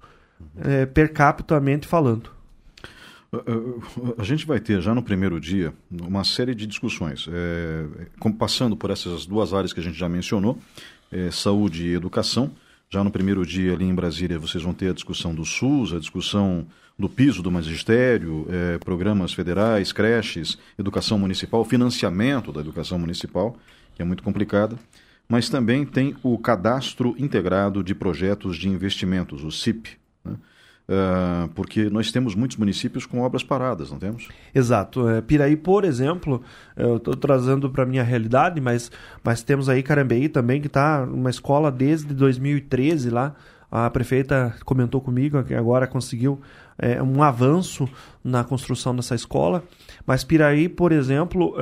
é, 0.63 0.86
per 0.86 1.12
capita 1.12 1.62
falando. 1.84 2.38
A 4.17 4.24
gente 4.24 4.46
vai 4.46 4.60
ter 4.60 4.82
já 4.82 4.96
no 4.96 5.03
primeiro 5.03 5.39
dia 5.39 5.74
uma 5.91 6.24
série 6.24 6.56
de 6.56 6.65
discussões, 6.65 7.27
é, 7.29 7.86
passando 8.39 8.77
por 8.77 8.89
essas 8.89 9.25
duas 9.25 9.53
áreas 9.53 9.74
que 9.74 9.82
a 9.82 9.84
gente 9.84 10.00
já 10.00 10.08
mencionou, 10.08 10.58
é, 11.12 11.29
saúde 11.29 11.88
e 11.88 11.94
educação. 11.94 12.51
Já 12.89 13.03
no 13.03 13.12
primeiro 13.12 13.46
dia 13.46 13.74
ali 13.74 13.84
em 13.84 13.94
Brasília 13.94 14.39
vocês 14.39 14.63
vão 14.63 14.74
ter 14.74 14.91
a 14.91 14.94
discussão 14.94 15.36
do 15.36 15.44
SUS, 15.44 15.94
a 15.94 16.00
discussão 16.00 16.65
do 16.98 17.08
piso 17.08 17.44
do 17.44 17.51
magistério, 17.51 18.48
é, 18.50 18.77
programas 18.80 19.32
federais, 19.32 19.92
creches, 19.92 20.58
educação 20.80 21.20
municipal, 21.20 21.63
financiamento 21.63 22.51
da 22.51 22.62
educação 22.62 22.98
municipal, 22.98 23.56
que 23.96 24.01
é 24.01 24.06
muito 24.06 24.24
complicada. 24.24 24.75
Mas 25.30 25.50
também 25.50 25.86
tem 25.86 26.16
o 26.24 26.38
cadastro 26.38 27.13
integrado 27.20 27.84
de 27.84 27.94
projetos 27.94 28.58
de 28.58 28.70
investimentos, 28.70 29.44
o 29.44 29.51
CIP. 29.51 29.98
Né? 30.24 30.36
Uh, 30.88 31.50
porque 31.50 31.89
nós 31.89 32.13
temos 32.13 32.34
muitos 32.34 32.56
municípios 32.56 33.06
com 33.06 33.20
obras 33.20 33.44
paradas, 33.44 33.92
não 33.92 34.00
temos? 34.00 34.30
Exato. 34.56 35.08
É, 35.10 35.22
Piraí, 35.22 35.58
por 35.58 35.84
exemplo, 35.84 36.42
eu 36.77 36.96
estou 36.96 37.13
trazendo 37.13 37.70
para 37.70 37.84
a 37.84 37.86
minha 37.86 38.04
realidade, 38.04 38.62
mas, 38.62 38.89
mas 39.22 39.44
temos 39.44 39.68
aí 39.68 39.84
Carambeí 39.84 40.30
também, 40.30 40.62
que 40.62 40.68
está 40.68 41.04
uma 41.04 41.30
escola 41.30 41.70
desde 41.70 42.13
2013 42.13 43.10
lá. 43.10 43.36
A 43.70 43.89
prefeita 43.89 44.56
comentou 44.63 45.01
comigo 45.01 45.44
que 45.44 45.54
agora 45.54 45.86
conseguiu 45.86 46.39
é, 46.78 47.02
um 47.02 47.22
avanço 47.24 47.88
na 48.24 48.44
construção 48.44 48.96
dessa 48.96 49.16
escola. 49.16 49.64
Mas 50.06 50.24
Piraí, 50.24 50.70
por 50.70 50.92
exemplo, 50.92 51.56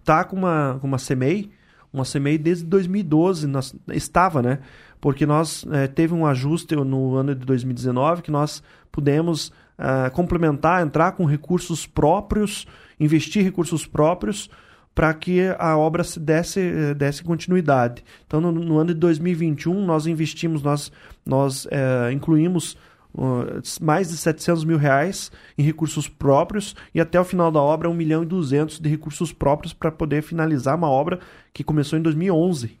está 0.00 0.22
uh, 0.22 0.26
com 0.26 0.36
uma, 0.36 0.78
com 0.80 0.86
uma 0.86 0.98
CEMEI, 0.98 1.50
uma 1.92 2.04
CEMEI 2.04 2.38
desde 2.38 2.64
2012, 2.64 3.46
nós, 3.46 3.74
estava, 3.88 4.42
né? 4.42 4.58
porque 5.04 5.26
nós 5.26 5.66
é, 5.70 5.86
teve 5.86 6.14
um 6.14 6.24
ajuste 6.24 6.74
no 6.74 7.14
ano 7.14 7.34
de 7.34 7.44
2019 7.44 8.22
que 8.22 8.30
nós 8.30 8.62
pudemos 8.90 9.52
é, 9.76 10.08
complementar, 10.08 10.82
entrar 10.82 11.12
com 11.12 11.26
recursos 11.26 11.86
próprios, 11.86 12.66
investir 12.98 13.44
recursos 13.44 13.86
próprios 13.86 14.48
para 14.94 15.12
que 15.12 15.42
a 15.58 15.76
obra 15.76 16.02
se 16.04 16.18
desse, 16.18 16.58
é, 16.58 16.94
desse 16.94 17.22
continuidade. 17.22 18.02
Então, 18.26 18.40
no, 18.40 18.50
no, 18.50 18.78
ano 18.78 18.94
de 18.94 19.00
2021, 19.00 19.84
nós 19.84 20.06
investimos, 20.06 20.62
nós, 20.62 20.90
nós 21.26 21.68
é, 21.70 22.10
incluímos 22.10 22.72
uh, 22.72 22.78
mais 23.80 24.08
de 24.08 24.16
700 24.16 24.64
mil 24.64 24.76
reais 24.76 25.30
em 25.56 25.62
recursos 25.62 26.08
próprios 26.08 26.74
e 26.92 27.00
até 27.00 27.20
o 27.20 27.24
final 27.24 27.50
da 27.50 27.60
obra 27.60 27.88
1 27.88 27.94
milhão 27.94 28.22
e 28.22 28.26
200 28.26 28.80
de 28.80 28.88
recursos 28.88 29.32
próprios 29.32 29.72
para 29.72 29.92
poder 29.92 30.22
finalizar 30.22 30.76
uma 30.76 30.90
obra 30.90 31.20
que 31.52 31.62
começou 31.62 31.98
em 31.98 32.02
2011. 32.02 32.78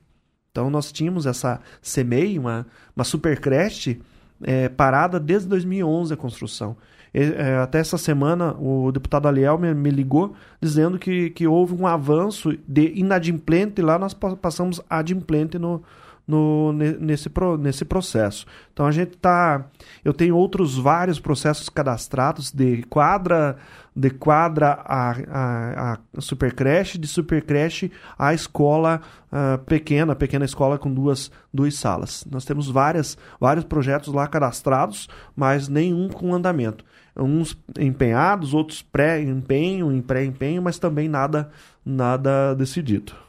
Então 0.50 0.70
nós 0.70 0.90
tínhamos 0.90 1.26
essa 1.26 1.60
CEMEI, 1.80 2.38
uma, 2.38 2.66
uma 2.94 3.04
super 3.04 3.40
creche, 3.40 4.00
é, 4.42 4.68
parada 4.68 5.20
desde 5.20 5.48
2011 5.48 6.14
a 6.14 6.16
construção. 6.16 6.76
E, 7.12 7.20
é, 7.20 7.58
até 7.58 7.78
essa 7.78 7.96
semana 7.96 8.56
o 8.58 8.90
deputado 8.90 9.28
Aliel 9.28 9.56
me, 9.56 9.72
me, 9.72 9.90
ligou 9.90 10.34
dizendo 10.60 10.98
que, 10.98 11.30
que 11.30 11.46
houve 11.46 11.74
um 11.74 11.86
avanço 11.86 12.56
de 12.66 12.92
inadimplente 12.96 13.80
lá 13.80 13.98
nós 13.98 14.14
passamos 14.14 14.80
adimplente 14.90 15.58
no, 15.58 15.82
no, 16.26 16.72
nesse, 16.72 17.30
nesse 17.58 17.84
processo. 17.84 18.46
Então 18.72 18.86
a 18.86 18.92
gente 18.92 19.14
está. 19.14 19.66
Eu 20.04 20.12
tenho 20.12 20.36
outros 20.36 20.76
vários 20.76 21.20
processos 21.20 21.68
cadastrados 21.68 22.50
de 22.50 22.82
quadra, 22.84 23.56
de 23.94 24.10
quadra 24.10 24.80
a, 24.84 25.10
a, 25.10 25.92
a 25.92 26.20
supercreche, 26.20 26.98
de 26.98 27.06
supercreche 27.06 27.92
a 28.18 28.32
escola 28.32 29.00
uh, 29.30 29.58
pequena, 29.64 30.16
pequena 30.16 30.44
escola 30.44 30.78
com 30.78 30.92
duas, 30.92 31.30
duas 31.52 31.74
salas. 31.74 32.26
Nós 32.30 32.44
temos 32.44 32.68
várias, 32.68 33.16
vários 33.38 33.64
projetos 33.64 34.12
lá 34.12 34.26
cadastrados, 34.26 35.08
mas 35.36 35.68
nenhum 35.68 36.08
com 36.08 36.34
andamento. 36.34 36.84
Uns 37.16 37.56
empenhados, 37.78 38.54
outros 38.54 38.82
pré-empenho, 38.82 39.92
em 39.92 40.02
pré-empenho, 40.02 40.60
mas 40.60 40.80
também 40.80 41.08
nada, 41.08 41.48
nada 41.86 42.54
decidido. 42.54 43.23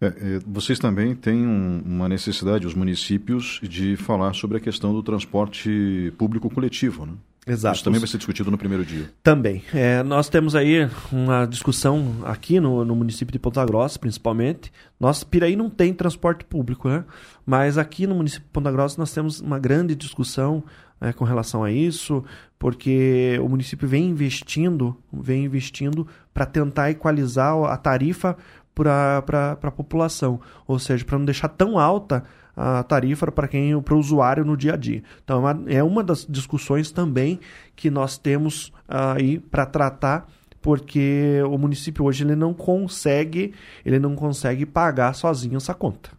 É, 0.00 0.06
é, 0.06 0.12
vocês 0.46 0.78
também 0.78 1.14
têm 1.14 1.46
um, 1.46 1.82
uma 1.84 2.08
necessidade, 2.08 2.66
os 2.66 2.74
municípios, 2.74 3.60
de 3.62 3.96
falar 3.96 4.32
sobre 4.34 4.56
a 4.56 4.60
questão 4.60 4.92
do 4.92 5.02
transporte 5.02 6.12
público 6.16 6.48
coletivo, 6.48 7.04
né? 7.04 7.12
Exato. 7.48 7.76
Isso 7.76 7.84
também 7.84 7.98
vai 7.98 8.06
ser 8.06 8.18
discutido 8.18 8.50
no 8.50 8.58
primeiro 8.58 8.84
dia. 8.84 9.10
Também. 9.22 9.62
É, 9.72 10.02
nós 10.02 10.28
temos 10.28 10.54
aí 10.54 10.88
uma 11.10 11.46
discussão 11.46 12.16
aqui 12.24 12.60
no, 12.60 12.84
no, 12.84 12.94
município 12.94 13.32
de 13.32 13.38
Ponta 13.38 13.64
Grossa, 13.64 13.98
principalmente. 13.98 14.70
Nosso 15.00 15.26
Piraí 15.26 15.56
não 15.56 15.70
tem 15.70 15.94
transporte 15.94 16.44
público, 16.44 16.90
né? 16.90 17.04
Mas 17.46 17.78
aqui 17.78 18.06
no 18.06 18.14
município 18.14 18.44
de 18.44 18.52
Ponta 18.52 18.70
Grossa 18.70 18.96
nós 18.98 19.12
temos 19.12 19.40
uma 19.40 19.58
grande 19.58 19.94
discussão 19.94 20.62
é, 21.00 21.10
com 21.10 21.24
relação 21.24 21.64
a 21.64 21.72
isso, 21.72 22.22
porque 22.58 23.38
o 23.42 23.48
município 23.48 23.88
vem 23.88 24.10
investindo, 24.10 24.94
vem 25.10 25.44
investindo 25.44 26.06
para 26.34 26.44
tentar 26.44 26.90
equalizar 26.90 27.56
a 27.64 27.76
tarifa 27.78 28.36
para 28.84 29.58
a 29.62 29.70
população, 29.70 30.40
ou 30.66 30.78
seja, 30.78 31.04
para 31.04 31.18
não 31.18 31.24
deixar 31.24 31.48
tão 31.48 31.78
alta 31.78 32.24
a 32.56 32.82
tarifa 32.82 33.30
para 33.30 33.46
quem 33.46 33.80
para 33.82 33.94
o 33.94 33.98
usuário 33.98 34.44
no 34.44 34.56
dia 34.56 34.74
a 34.74 34.76
dia. 34.76 35.02
Então 35.22 35.44
é 35.66 35.82
uma 35.82 36.02
das 36.02 36.26
discussões 36.28 36.90
também 36.90 37.38
que 37.76 37.90
nós 37.90 38.18
temos 38.18 38.72
aí 38.88 39.38
para 39.38 39.64
tratar 39.64 40.26
porque 40.60 41.40
o 41.46 41.56
município 41.56 42.04
hoje 42.04 42.24
ele 42.24 42.34
não 42.34 42.52
consegue, 42.52 43.54
ele 43.84 43.98
não 43.98 44.16
consegue 44.16 44.66
pagar 44.66 45.14
sozinho 45.14 45.56
essa 45.56 45.72
conta. 45.72 46.10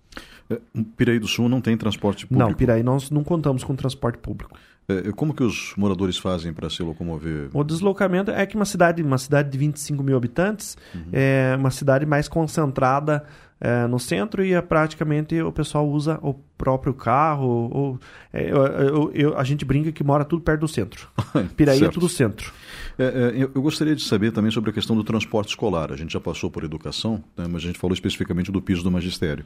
É, 0.50 0.60
Piraí 0.98 1.20
do 1.20 1.28
Sul 1.28 1.48
não 1.50 1.62
tem 1.62 1.78
transporte 1.78 2.26
público? 2.26 2.50
Não, 2.50 2.56
Piraí 2.56 2.82
nós 2.82 3.12
não 3.12 3.24
contamos 3.24 3.64
com 3.64 3.76
transporte 3.76 4.18
público. 4.18 4.58
É, 4.90 5.12
como 5.12 5.34
que 5.34 5.44
os 5.44 5.74
moradores 5.78 6.18
fazem 6.18 6.52
para 6.52 6.70
se 6.70 6.82
locomover? 6.82 7.50
O 7.54 7.64
deslocamento 7.64 8.32
é 8.32 8.46
que 8.46 8.56
uma 8.56 8.66
cidade, 8.66 9.04
uma 9.04 9.20
cidade 9.20 9.50
de 9.50 9.58
25 9.58 10.02
mil 10.02 10.18
habitantes, 10.18 10.76
uhum. 10.96 11.02
é 11.14 11.56
uma 11.58 11.70
cidade 11.70 12.06
mais 12.06 12.28
concentrada 12.28 13.24
é, 13.62 13.86
no 13.88 14.00
centro 14.00 14.44
e 14.44 14.54
é, 14.54 14.62
praticamente 14.62 15.40
o 15.42 15.52
pessoal 15.52 15.88
usa 15.88 16.18
o 16.22 16.34
próprio 16.58 16.94
carro. 16.94 17.70
Ou, 17.72 18.00
é, 18.34 18.50
eu, 18.50 18.66
eu, 18.66 19.12
eu, 19.14 19.38
a 19.38 19.44
gente 19.44 19.64
brinca 19.66 19.92
que 19.92 20.04
mora 20.04 20.26
tudo 20.26 20.42
perto 20.42 20.62
do 20.62 20.68
centro. 20.68 21.08
Piraí 21.56 21.84
é 21.84 21.90
tudo 21.90 22.10
centro. 22.10 22.52
É, 23.00 23.04
é, 23.04 23.44
eu 23.44 23.62
gostaria 23.62 23.96
de 23.96 24.04
saber 24.04 24.34
também 24.34 24.52
sobre 24.52 24.72
a 24.72 24.74
questão 24.74 24.94
do 24.94 25.06
transporte 25.06 25.50
escolar. 25.50 25.90
A 25.90 25.96
gente 25.96 26.12
já 26.12 26.20
passou 26.20 26.52
por 26.52 26.66
educação, 26.66 27.24
né, 27.38 27.46
mas 27.48 27.64
a 27.64 27.68
gente 27.68 27.80
falou 27.80 27.94
especificamente 27.94 28.52
do 28.52 28.62
piso 28.62 28.84
do 28.84 28.92
magistério. 28.92 29.46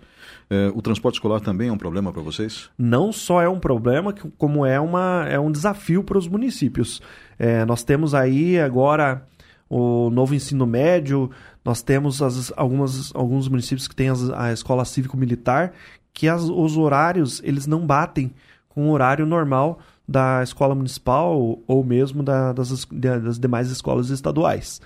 É, 0.50 0.72
o 0.74 0.82
transporte 0.82 1.16
escolar 1.16 1.40
também 1.40 1.70
é 1.70 1.72
um 1.72 1.78
problema 1.78 2.12
para 2.12 2.24
vocês? 2.24 2.68
Não 2.76 3.12
só 3.12 3.44
é 3.44 3.48
um 3.48 3.60
problema, 3.60 4.12
como 4.40 4.66
é, 4.66 4.80
uma, 4.80 5.28
é 5.30 5.40
um 5.40 5.52
desafio 5.52 6.04
para 6.04 6.18
os 6.18 6.28
municípios. 6.28 7.00
É, 7.38 7.64
nós 7.64 7.84
temos 7.84 8.16
aí 8.16 8.60
agora 8.60 9.24
o 9.70 10.10
novo 10.10 10.34
ensino 10.34 10.66
médio, 10.66 11.30
nós 11.64 11.84
temos 11.84 12.24
as, 12.24 12.52
algumas, 12.56 13.16
alguns 13.16 13.48
municípios 13.48 13.88
que 13.88 13.96
têm 13.96 14.10
as, 14.10 14.32
a 14.32 14.52
escola 14.52 14.84
cívico-militar, 14.84 15.74
que 16.12 16.28
as, 16.28 16.42
os 16.42 16.76
horários 16.76 17.40
eles 17.44 17.68
não 17.68 17.86
batem 17.86 18.34
com 18.68 18.90
o 18.90 18.92
horário 18.92 19.28
normal 19.28 19.80
da 20.08 20.44
escola 20.44 20.76
municipal 20.76 21.60
ou 21.66 21.84
mesmo 21.84 22.24
da, 22.24 22.54
das, 22.54 22.86
das 22.92 23.40
demais 23.40 23.70
escolas 23.72 24.10
estaduais. 24.10 24.82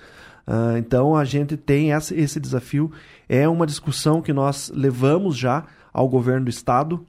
Uh, 0.46 0.78
então 0.78 1.14
a 1.14 1.24
gente 1.24 1.56
tem 1.56 1.92
essa, 1.92 2.14
esse 2.14 2.40
desafio. 2.40 2.90
É 3.28 3.46
uma 3.48 3.66
discussão 3.66 4.22
que 4.22 4.32
nós 4.32 4.72
levamos 4.74 5.36
já 5.36 5.64
ao 5.92 6.08
governo 6.08 6.44
do 6.44 6.50
estado, 6.50 7.06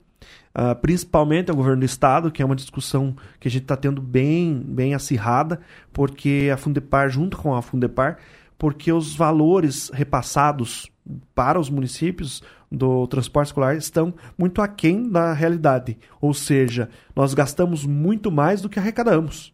uh, 0.53 0.75
principalmente 0.81 1.49
ao 1.49 1.55
governo 1.55 1.79
do 1.79 1.85
estado, 1.85 2.31
que 2.31 2.41
é 2.41 2.45
uma 2.45 2.55
discussão 2.55 3.15
que 3.39 3.47
a 3.47 3.51
gente 3.51 3.61
está 3.61 3.77
tendo 3.77 4.01
bem, 4.01 4.61
bem 4.65 4.93
acirrada, 4.93 5.61
porque 5.93 6.49
a 6.53 6.57
Fundepar, 6.57 7.09
junto 7.09 7.37
com 7.37 7.55
a 7.55 7.61
Fundepar, 7.61 8.17
porque 8.57 8.91
os 8.91 9.15
valores 9.15 9.89
repassados 9.93 10.91
para 11.33 11.59
os 11.59 11.69
municípios 11.69 12.43
do 12.71 13.07
transporte 13.07 13.47
escolar 13.47 13.75
estão 13.75 14.13
muito 14.37 14.61
aquém 14.61 15.09
da 15.09 15.33
realidade. 15.33 15.97
Ou 16.21 16.33
seja, 16.33 16.89
nós 17.15 17.33
gastamos 17.33 17.85
muito 17.85 18.31
mais 18.31 18.61
do 18.61 18.69
que 18.69 18.79
arrecadamos. 18.79 19.53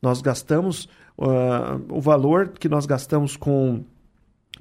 Nós 0.00 0.20
gastamos 0.20 0.88
uh, 1.18 1.82
o 1.88 2.00
valor 2.00 2.48
que 2.48 2.68
nós 2.68 2.86
gastamos 2.86 3.36
com 3.36 3.84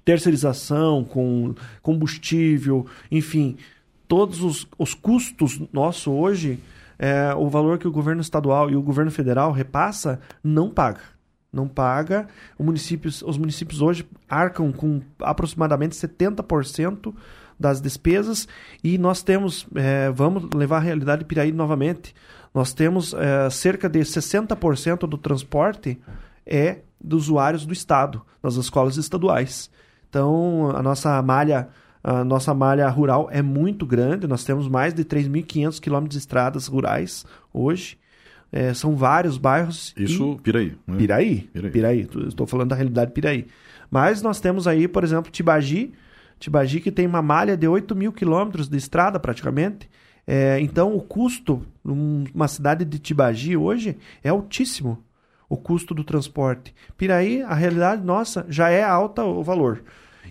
terceirização, 0.03 1.03
com 1.03 1.55
combustível, 1.81 2.85
enfim, 3.09 3.57
todos 4.07 4.43
os, 4.43 4.67
os 4.77 4.93
custos 4.93 5.61
nossos 5.73 6.07
hoje, 6.07 6.59
é, 6.97 7.33
o 7.35 7.49
valor 7.49 7.77
que 7.77 7.87
o 7.87 7.91
governo 7.91 8.21
estadual 8.21 8.69
e 8.69 8.75
o 8.75 8.81
governo 8.81 9.11
federal 9.11 9.51
repassa, 9.51 10.19
não 10.43 10.69
paga. 10.69 11.14
Não 11.55 11.67
paga. 11.67 12.27
Os 12.59 13.37
municípios 13.37 13.81
hoje 13.81 14.05
arcam 14.29 14.71
com 14.71 15.01
aproximadamente 15.19 15.95
70% 15.95 17.13
das 17.59 17.79
despesas 17.79 18.47
e 18.83 18.97
nós 18.97 19.23
temos, 19.23 19.65
é, 19.75 20.11
vamos 20.11 20.53
levar 20.53 20.77
a 20.77 20.81
realidade 20.81 21.19
de 21.19 21.25
Piraí 21.25 21.51
novamente, 21.53 22.13
nós 22.53 22.73
temos 22.73 23.13
é, 23.13 23.49
cerca 23.49 23.89
de 23.89 23.99
60% 23.99 25.07
do 25.07 25.17
transporte 25.17 25.99
é 26.45 26.79
dos 27.01 27.23
usuários 27.23 27.65
do 27.65 27.73
Estado, 27.73 28.21
das 28.41 28.55
escolas 28.55 28.97
estaduais. 28.97 29.69
Então, 30.09 30.71
a 30.75 30.81
nossa 30.81 31.21
malha 31.21 31.69
a 32.07 32.23
nossa 32.23 32.53
malha 32.53 32.87
rural 32.87 33.27
é 33.31 33.41
muito 33.41 33.83
grande, 33.83 34.27
nós 34.27 34.43
temos 34.43 34.67
mais 34.67 34.93
de 34.93 35.03
3.500 35.03 35.79
quilômetros 35.79 36.13
de 36.13 36.19
estradas 36.19 36.67
rurais 36.67 37.25
hoje. 37.51 37.97
É, 38.55 38.73
são 38.73 38.95
vários 38.95 39.37
bairros. 39.37 39.93
Isso, 39.97 40.39
Piraí. 40.41 40.77
Né? 40.87 40.95
Piraí, 40.97 41.49
Piraí. 41.51 41.71
Piraí. 41.71 42.09
Estou 42.25 42.47
falando 42.47 42.69
da 42.69 42.75
realidade 42.75 43.07
de 43.07 43.13
Piraí. 43.13 43.47
Mas 43.91 44.21
nós 44.21 44.39
temos 44.39 44.65
aí, 44.65 44.87
por 44.87 45.03
exemplo, 45.03 45.29
Tibagi, 45.29 45.91
Tibagi 46.39 46.79
que 46.79 46.89
tem 46.89 47.05
uma 47.05 47.21
malha 47.21 47.57
de 47.57 47.67
8 47.67 47.93
mil 47.93 48.13
quilômetros 48.13 48.69
de 48.69 48.77
estrada 48.77 49.19
praticamente. 49.19 49.89
É, 50.25 50.57
então 50.61 50.95
o 50.95 51.01
custo 51.01 51.63
numa 51.83 52.47
cidade 52.47 52.85
de 52.85 52.97
Tibagi 52.97 53.57
hoje 53.57 53.97
é 54.23 54.29
altíssimo. 54.29 55.03
O 55.49 55.57
custo 55.57 55.93
do 55.93 56.05
transporte. 56.05 56.73
Piraí, 56.97 57.41
a 57.41 57.53
realidade 57.53 58.03
nossa 58.03 58.45
já 58.47 58.69
é 58.69 58.81
alta 58.81 59.21
o 59.25 59.43
valor. 59.43 59.83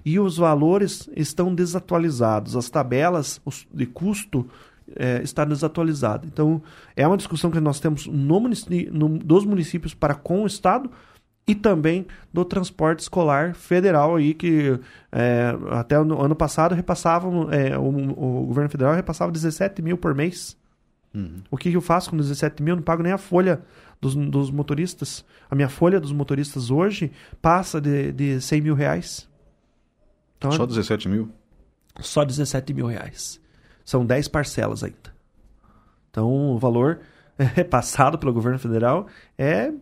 E 0.03 0.19
os 0.19 0.39
valores 0.39 1.11
estão 1.15 1.55
desatualizados. 1.55 2.57
As 2.57 2.71
tabelas 2.71 3.39
de 3.71 3.85
custo 3.85 4.49
é, 4.97 5.23
está 5.23 5.45
desatualizada. 5.45 6.27
Então, 6.27 6.63
é 6.97 7.07
uma 7.07 7.17
discussão 7.17 7.51
que 7.51 7.61
nós 7.61 7.81
temos 7.81 8.07
no 8.07 8.41
munici 8.41 8.89
no, 8.93 9.19
dos 9.19 9.45
municípios 9.45 9.95
para 9.95 10.15
com 10.15 10.43
o 10.43 10.47
Estado, 10.47 10.91
e 11.47 11.55
também 11.55 12.07
do 12.33 12.45
transporte 12.45 13.01
escolar 13.01 13.55
federal 13.55 14.17
aí 14.17 14.35
que 14.35 14.79
é, 15.13 15.55
até 15.73 16.01
o 16.01 16.23
ano 16.23 16.35
passado 16.35 16.75
repassavam 16.75 17.51
é, 17.53 17.77
o, 17.79 17.83
o, 17.83 18.47
governo 18.47 18.71
federal 18.71 18.95
repassava 18.95 19.31
17 19.31 19.83
mil 19.83 19.99
por 19.99 20.15
mês 20.15 20.57
uhum. 21.15 21.43
o 21.51 21.57
que, 21.57 21.71
que, 21.71 21.77
eu 21.77 21.83
faço 21.83 22.11
com 22.11 22.17
17 22.17 22.63
mil? 22.63 22.77
não 22.77 22.83
pago 22.83 23.03
nem 23.03 23.13
a 23.13 23.19
folha 23.19 23.63
dos, 24.01 24.15
dos, 24.15 24.51
motoristas 24.51 25.25
a 25.51 25.55
minha 25.55 25.69
folha 25.69 26.01
dos 26.01 26.13
motoristas 26.13 26.71
hoje 26.71 27.13
passa 27.43 27.81
de, 27.81 28.13
de 28.13 28.41
100 28.41 28.61
mil 28.61 28.75
reais 28.75 29.29
então, 30.39 30.51
só 30.53 30.65
17 30.65 31.09
mil? 31.09 31.31
só 32.01 32.25
17 32.25 32.73
mil 32.73 32.87
reais 32.87 33.41
são 33.85 34.05
10 34.05 34.29
parcelas 34.29 34.83
ainda 34.83 35.15
então 36.11 36.55
o 36.55 36.59
valor 36.59 37.01
repassado 37.39 38.19
pelo 38.19 38.33
governo 38.33 38.59
federal 38.59 39.07
é 39.39 39.73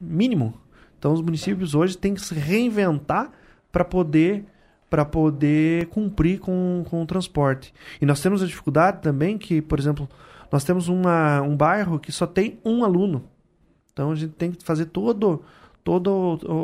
mínimo 0.00 0.54
então 0.98 1.12
os 1.12 1.20
municípios 1.20 1.74
hoje 1.74 1.96
têm 1.98 2.14
que 2.14 2.20
se 2.20 2.34
reinventar 2.34 3.30
para 3.70 3.84
poder 3.84 4.46
para 4.92 5.06
poder 5.06 5.86
cumprir 5.86 6.38
com, 6.38 6.84
com 6.86 7.02
o 7.02 7.06
transporte. 7.06 7.72
E 7.98 8.04
nós 8.04 8.20
temos 8.20 8.42
a 8.42 8.46
dificuldade 8.46 9.00
também 9.00 9.38
que, 9.38 9.62
por 9.62 9.78
exemplo, 9.78 10.06
nós 10.52 10.64
temos 10.64 10.86
uma, 10.86 11.40
um 11.40 11.56
bairro 11.56 11.98
que 11.98 12.12
só 12.12 12.26
tem 12.26 12.60
um 12.62 12.84
aluno. 12.84 13.24
Então 13.90 14.10
a 14.10 14.14
gente 14.14 14.34
tem 14.34 14.52
que 14.52 14.62
fazer 14.62 14.84
todo 14.84 15.42
toda 15.82 16.10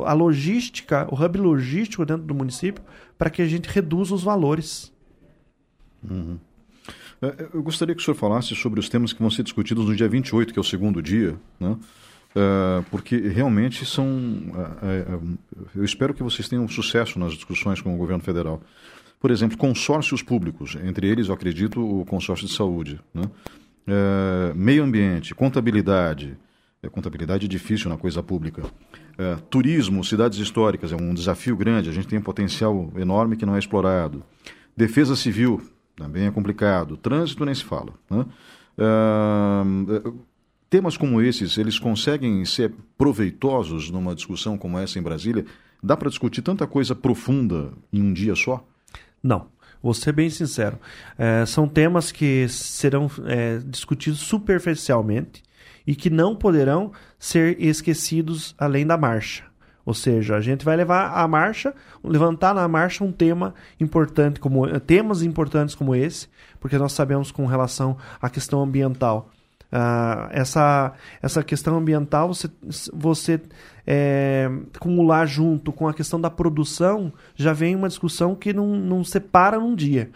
a 0.04 0.12
logística, 0.12 1.08
o 1.10 1.14
hub 1.14 1.38
logístico 1.38 2.04
dentro 2.04 2.22
do 2.22 2.34
município 2.34 2.84
para 3.16 3.30
que 3.30 3.40
a 3.40 3.46
gente 3.46 3.66
reduza 3.66 4.14
os 4.14 4.22
valores. 4.22 4.92
Uhum. 6.08 6.38
É, 7.20 7.48
eu 7.52 7.62
gostaria 7.62 7.94
que 7.94 8.00
o 8.00 8.04
senhor 8.04 8.14
falasse 8.14 8.54
sobre 8.54 8.78
os 8.78 8.88
temas 8.88 9.12
que 9.12 9.20
vão 9.20 9.30
ser 9.30 9.42
discutidos 9.42 9.86
no 9.86 9.94
dia 9.94 10.08
28, 10.08 10.52
que 10.52 10.58
é 10.58 10.62
o 10.62 10.64
segundo 10.64 11.02
dia, 11.02 11.36
né? 11.58 11.76
Uh, 12.30 12.84
porque 12.90 13.16
realmente 13.16 13.86
são. 13.86 14.06
Uh, 14.06 15.38
eu 15.74 15.84
espero 15.84 16.12
que 16.12 16.22
vocês 16.22 16.48
tenham 16.48 16.68
sucesso 16.68 17.18
nas 17.18 17.32
discussões 17.32 17.80
com 17.80 17.94
o 17.94 17.96
governo 17.96 18.22
federal. 18.22 18.60
Por 19.18 19.30
exemplo, 19.30 19.56
consórcios 19.56 20.22
públicos, 20.22 20.76
entre 20.84 21.08
eles, 21.08 21.28
eu 21.28 21.34
acredito, 21.34 21.80
o 21.80 22.04
consórcio 22.04 22.46
de 22.46 22.54
saúde. 22.54 23.00
Né? 23.12 23.22
meio 24.54 24.84
ambiente, 24.84 25.34
contabilidade. 25.34 26.36
É, 26.82 26.88
contabilidade 26.88 27.46
é 27.46 27.48
difícil 27.48 27.88
na 27.88 27.96
coisa 27.96 28.22
pública. 28.22 28.62
turismo, 29.48 30.04
cidades 30.04 30.38
históricas, 30.38 30.92
é 30.92 30.96
um 30.96 31.14
desafio 31.14 31.56
grande, 31.56 31.88
a 31.88 31.92
gente 31.92 32.06
tem 32.06 32.18
um 32.18 32.22
potencial 32.22 32.92
enorme 32.96 33.36
que 33.36 33.46
não 33.46 33.56
é 33.56 33.58
explorado. 33.58 34.22
Defesa 34.76 35.16
civil, 35.16 35.62
também 35.98 36.26
é 36.26 36.30
complicado. 36.30 36.96
Trânsito 36.96 37.44
nem 37.44 37.54
se 37.54 37.64
fala. 37.64 37.92
Né? 38.08 38.24
temas 40.70 40.96
como 40.96 41.20
esses, 41.20 41.58
eles 41.58 41.78
conseguem 41.78 42.44
ser 42.44 42.72
proveitosos 42.96 43.90
numa 43.90 44.14
discussão 44.14 44.56
como 44.56 44.78
essa 44.78 44.98
em 44.98 45.02
Brasília? 45.02 45.44
Dá 45.82 45.96
para 45.96 46.08
discutir 46.08 46.42
tanta 46.42 46.66
coisa 46.66 46.94
profunda 46.94 47.72
em 47.92 48.00
um 48.00 48.12
dia 48.12 48.36
só? 48.36 48.64
Não. 49.22 49.48
Vou 49.82 49.94
ser 49.94 50.12
bem 50.12 50.28
sincero. 50.28 50.78
É, 51.16 51.46
são 51.46 51.68
temas 51.68 52.10
que 52.10 52.48
serão 52.48 53.10
é, 53.26 53.58
discutidos 53.58 54.20
superficialmente 54.20 55.42
e 55.86 55.94
que 55.94 56.10
não 56.10 56.34
poderão 56.34 56.92
ser 57.18 57.60
esquecidos 57.60 58.54
além 58.58 58.86
da 58.86 58.98
marcha. 58.98 59.47
Ou 59.88 59.94
seja, 59.94 60.36
a 60.36 60.40
gente 60.42 60.66
vai 60.66 60.76
levar 60.76 61.12
a 61.14 61.26
marcha, 61.26 61.74
levantar 62.04 62.54
na 62.54 62.68
marcha 62.68 63.02
um 63.02 63.10
tema 63.10 63.54
importante 63.80 64.38
como 64.38 64.68
temas 64.80 65.22
importantes 65.22 65.74
como 65.74 65.94
esse, 65.94 66.28
porque 66.60 66.76
nós 66.76 66.92
sabemos 66.92 67.32
com 67.32 67.46
relação 67.46 67.96
à 68.20 68.28
questão 68.28 68.62
ambiental 68.62 69.30
Uh, 69.70 70.28
essa, 70.30 70.94
essa 71.20 71.42
questão 71.42 71.76
ambiental, 71.76 72.32
você, 72.32 72.48
você 72.90 73.38
é, 73.86 74.50
acumular 74.74 75.26
junto 75.26 75.72
com 75.72 75.86
a 75.86 75.92
questão 75.92 76.18
da 76.18 76.30
produção, 76.30 77.12
já 77.36 77.52
vem 77.52 77.76
uma 77.76 77.86
discussão 77.86 78.34
que 78.34 78.50
não, 78.54 78.66
não 78.76 79.04
separa 79.04 79.58
num 79.58 79.74
dia. 79.74 80.10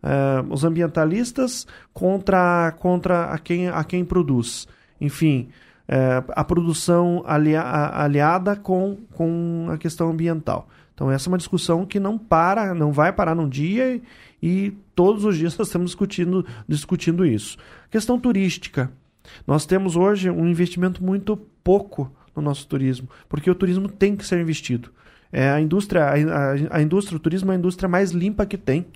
Uh, 0.00 0.52
os 0.52 0.62
ambientalistas 0.62 1.66
contra, 1.92 2.72
contra 2.78 3.24
a, 3.24 3.38
quem, 3.38 3.68
a 3.68 3.82
quem 3.82 4.04
produz. 4.04 4.68
Enfim, 5.00 5.48
é, 5.88 6.22
a 6.28 6.44
produção 6.44 7.22
alia, 7.26 7.62
aliada 7.62 8.56
com, 8.56 8.98
com 9.12 9.66
a 9.70 9.78
questão 9.78 10.10
ambiental. 10.10 10.68
Então 10.94 11.10
essa 11.10 11.28
é 11.28 11.30
uma 11.30 11.38
discussão 11.38 11.84
que 11.84 11.98
não 11.98 12.16
para, 12.18 12.74
não 12.74 12.92
vai 12.92 13.12
parar 13.12 13.34
num 13.34 13.48
dia 13.48 13.94
e, 13.94 14.02
e 14.42 14.70
todos 14.94 15.24
os 15.24 15.36
dias 15.36 15.56
nós 15.58 15.68
estamos 15.68 15.90
discutindo, 15.90 16.46
discutindo 16.68 17.24
isso. 17.24 17.56
Questão 17.90 18.18
turística. 18.18 18.90
Nós 19.46 19.64
temos 19.64 19.96
hoje 19.96 20.30
um 20.30 20.48
investimento 20.48 21.02
muito 21.02 21.36
pouco 21.62 22.10
no 22.34 22.42
nosso 22.42 22.66
turismo, 22.66 23.08
porque 23.28 23.50
o 23.50 23.54
turismo 23.54 23.88
tem 23.88 24.16
que 24.16 24.26
ser 24.26 24.40
investido. 24.40 24.90
É 25.30 25.48
a 25.50 25.60
indústria, 25.60 26.04
a, 26.04 26.76
a 26.76 26.82
indústria, 26.82 27.16
o 27.16 27.20
turismo 27.20 27.52
é 27.52 27.54
a 27.54 27.58
indústria 27.58 27.88
mais 27.88 28.10
limpa 28.10 28.44
que 28.44 28.58
tem. 28.58 28.86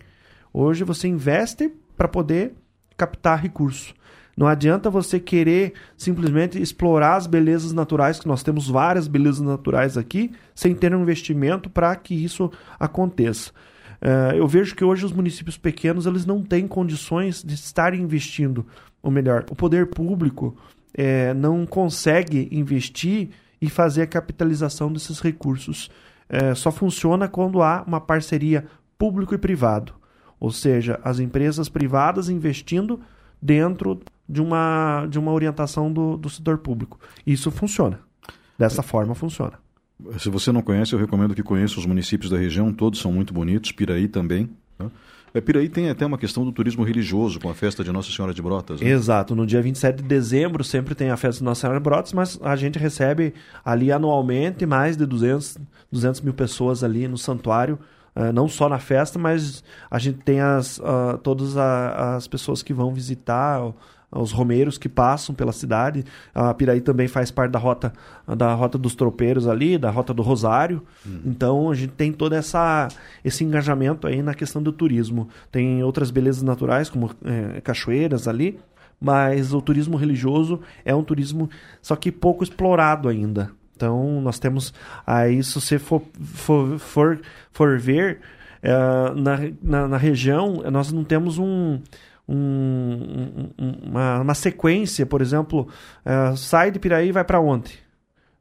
Hoje 0.52 0.84
você 0.84 1.08
investe 1.08 1.72
para 1.96 2.08
poder 2.08 2.52
captar 2.96 3.40
recurso. 3.40 3.94
Não 4.36 4.46
adianta 4.46 4.90
você 4.90 5.18
querer 5.18 5.72
simplesmente 5.96 6.60
explorar 6.60 7.16
as 7.16 7.26
belezas 7.26 7.72
naturais, 7.72 8.20
que 8.20 8.28
nós 8.28 8.42
temos 8.42 8.68
várias 8.68 9.08
belezas 9.08 9.40
naturais 9.40 9.96
aqui, 9.96 10.30
sem 10.54 10.74
ter 10.74 10.94
um 10.94 11.02
investimento 11.02 11.70
para 11.70 11.96
que 11.96 12.14
isso 12.14 12.50
aconteça. 12.78 13.50
Uh, 14.02 14.36
eu 14.36 14.46
vejo 14.46 14.76
que 14.76 14.84
hoje 14.84 15.06
os 15.06 15.12
municípios 15.12 15.56
pequenos 15.56 16.04
eles 16.04 16.26
não 16.26 16.42
têm 16.42 16.68
condições 16.68 17.42
de 17.42 17.54
estarem 17.54 18.02
investindo. 18.02 18.66
Ou 19.02 19.10
melhor, 19.10 19.46
o 19.50 19.56
poder 19.56 19.86
público 19.86 20.54
é, 20.92 21.32
não 21.32 21.64
consegue 21.64 22.48
investir 22.50 23.30
e 23.60 23.70
fazer 23.70 24.02
a 24.02 24.06
capitalização 24.06 24.92
desses 24.92 25.20
recursos. 25.20 25.90
É, 26.28 26.54
só 26.54 26.70
funciona 26.70 27.26
quando 27.26 27.62
há 27.62 27.82
uma 27.86 28.00
parceria 28.00 28.66
público 28.98 29.34
e 29.34 29.38
privado. 29.38 29.94
Ou 30.38 30.50
seja, 30.50 31.00
as 31.02 31.18
empresas 31.18 31.68
privadas 31.68 32.28
investindo 32.28 33.00
dentro 33.40 34.00
de 34.28 34.40
uma, 34.40 35.06
de 35.08 35.18
uma 35.18 35.32
orientação 35.32 35.92
do, 35.92 36.16
do 36.16 36.28
setor 36.28 36.58
público. 36.58 36.98
Isso 37.26 37.50
funciona. 37.50 38.00
Dessa 38.58 38.82
forma 38.82 39.14
funciona. 39.14 39.58
Se 40.18 40.28
você 40.28 40.52
não 40.52 40.62
conhece, 40.62 40.92
eu 40.92 40.98
recomendo 40.98 41.34
que 41.34 41.42
conheça 41.42 41.78
os 41.78 41.86
municípios 41.86 42.30
da 42.30 42.36
região, 42.36 42.72
todos 42.72 43.00
são 43.00 43.12
muito 43.12 43.32
bonitos, 43.32 43.72
Piraí 43.72 44.08
também. 44.08 44.50
Né? 44.78 44.90
É, 45.32 45.40
Piraí 45.40 45.68
tem 45.68 45.90
até 45.90 46.04
uma 46.04 46.18
questão 46.18 46.44
do 46.44 46.52
turismo 46.52 46.82
religioso, 46.82 47.38
com 47.40 47.48
a 47.48 47.54
festa 47.54 47.84
de 47.84 47.90
Nossa 47.92 48.10
Senhora 48.10 48.32
de 48.32 48.42
Brotas. 48.42 48.80
Né? 48.80 48.88
Exato, 48.88 49.34
no 49.34 49.46
dia 49.46 49.60
27 49.60 50.02
de 50.02 50.02
dezembro 50.02 50.64
sempre 50.64 50.94
tem 50.94 51.10
a 51.10 51.16
festa 51.16 51.38
de 51.40 51.44
Nossa 51.44 51.62
Senhora 51.62 51.78
de 51.78 51.84
Brotas, 51.84 52.12
mas 52.12 52.38
a 52.42 52.56
gente 52.56 52.78
recebe 52.78 53.34
ali 53.64 53.92
anualmente 53.92 54.66
mais 54.66 54.96
de 54.96 55.06
200, 55.06 55.58
200 55.90 56.20
mil 56.22 56.34
pessoas 56.34 56.82
ali 56.82 57.08
no 57.08 57.18
santuário, 57.18 57.78
uh, 58.16 58.32
não 58.32 58.48
só 58.48 58.68
na 58.68 58.78
festa, 58.78 59.18
mas 59.18 59.62
a 59.90 59.98
gente 59.98 60.18
tem 60.18 60.40
as, 60.40 60.78
uh, 60.78 61.18
todas 61.22 61.56
a, 61.56 62.16
as 62.16 62.26
pessoas 62.26 62.62
que 62.62 62.72
vão 62.72 62.92
visitar 62.92 63.60
os 64.10 64.32
romeiros 64.32 64.78
que 64.78 64.88
passam 64.88 65.34
pela 65.34 65.52
cidade. 65.52 66.04
A 66.34 66.52
Piraí 66.54 66.80
também 66.80 67.08
faz 67.08 67.30
parte 67.30 67.52
da 67.52 67.58
rota 67.58 67.92
da 68.36 68.54
rota 68.54 68.78
dos 68.78 68.94
tropeiros 68.94 69.46
ali, 69.46 69.78
da 69.78 69.90
rota 69.90 70.14
do 70.14 70.22
Rosário. 70.22 70.82
Hum. 71.06 71.20
Então 71.24 71.70
a 71.70 71.74
gente 71.74 71.92
tem 71.92 72.12
todo 72.12 72.34
essa 72.34 72.88
esse 73.24 73.44
engajamento 73.44 74.06
aí 74.06 74.22
na 74.22 74.34
questão 74.34 74.62
do 74.62 74.72
turismo. 74.72 75.28
Tem 75.50 75.82
outras 75.82 76.10
belezas 76.10 76.42
naturais 76.42 76.88
como 76.88 77.10
é, 77.24 77.60
cachoeiras 77.60 78.28
ali, 78.28 78.58
mas 79.00 79.52
o 79.52 79.60
turismo 79.60 79.96
religioso 79.96 80.60
é 80.84 80.94
um 80.94 81.02
turismo 81.02 81.50
só 81.82 81.96
que 81.96 82.10
pouco 82.10 82.44
explorado 82.44 83.08
ainda. 83.08 83.50
Então 83.76 84.20
nós 84.22 84.38
temos 84.38 84.72
aí 85.06 85.42
se 85.44 85.54
você 85.60 85.78
for 85.78 86.02
for, 86.34 86.78
for, 86.78 87.20
for 87.52 87.78
ver 87.78 88.20
é, 88.62 88.72
na, 89.14 89.38
na, 89.62 89.88
na 89.88 89.96
região 89.98 90.62
nós 90.72 90.90
não 90.90 91.04
temos 91.04 91.38
um 91.38 91.78
um, 92.28 93.50
uma, 93.56 94.20
uma, 94.20 94.34
sequência, 94.34 95.06
por 95.06 95.22
exemplo, 95.22 95.68
uh, 96.04 96.36
sai 96.36 96.72
de 96.72 96.78
Piraí 96.80 97.10
e 97.10 97.12
vai 97.12 97.22
para 97.22 97.38
onde? 97.38 97.78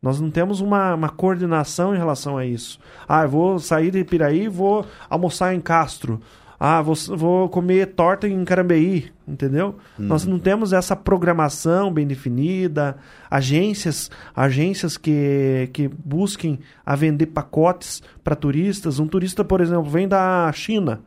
Nós 0.01 0.19
não 0.19 0.29
temos 0.29 0.61
uma, 0.61 0.93
uma 0.93 1.09
coordenação 1.09 1.95
em 1.95 1.97
relação 1.97 2.37
a 2.37 2.45
isso. 2.45 2.79
Ah, 3.07 3.23
eu 3.23 3.29
vou 3.29 3.59
sair 3.59 3.91
de 3.91 4.03
Piraí 4.03 4.43
e 4.43 4.47
vou 4.47 4.85
almoçar 5.09 5.53
em 5.53 5.59
Castro. 5.59 6.21
Ah, 6.59 6.81
vou, 6.81 6.95
vou 6.95 7.49
comer 7.49 7.87
torta 7.87 8.27
em 8.27 8.45
Carambeí, 8.45 9.11
entendeu? 9.27 9.75
Hum. 9.99 10.05
Nós 10.05 10.25
não 10.25 10.39
temos 10.39 10.71
essa 10.73 10.95
programação 10.95 11.91
bem 11.91 12.07
definida, 12.07 12.97
agências, 13.29 14.09
agências 14.35 14.97
que, 14.97 15.69
que 15.73 15.87
busquem 15.87 16.59
a 16.85 16.95
vender 16.95 17.27
pacotes 17.27 18.01
para 18.23 18.35
turistas. 18.35 18.99
Um 18.99 19.07
turista, 19.07 19.43
por 19.43 19.61
exemplo, 19.61 19.89
vem 19.89 20.07
da 20.07 20.51
China. 20.53 21.01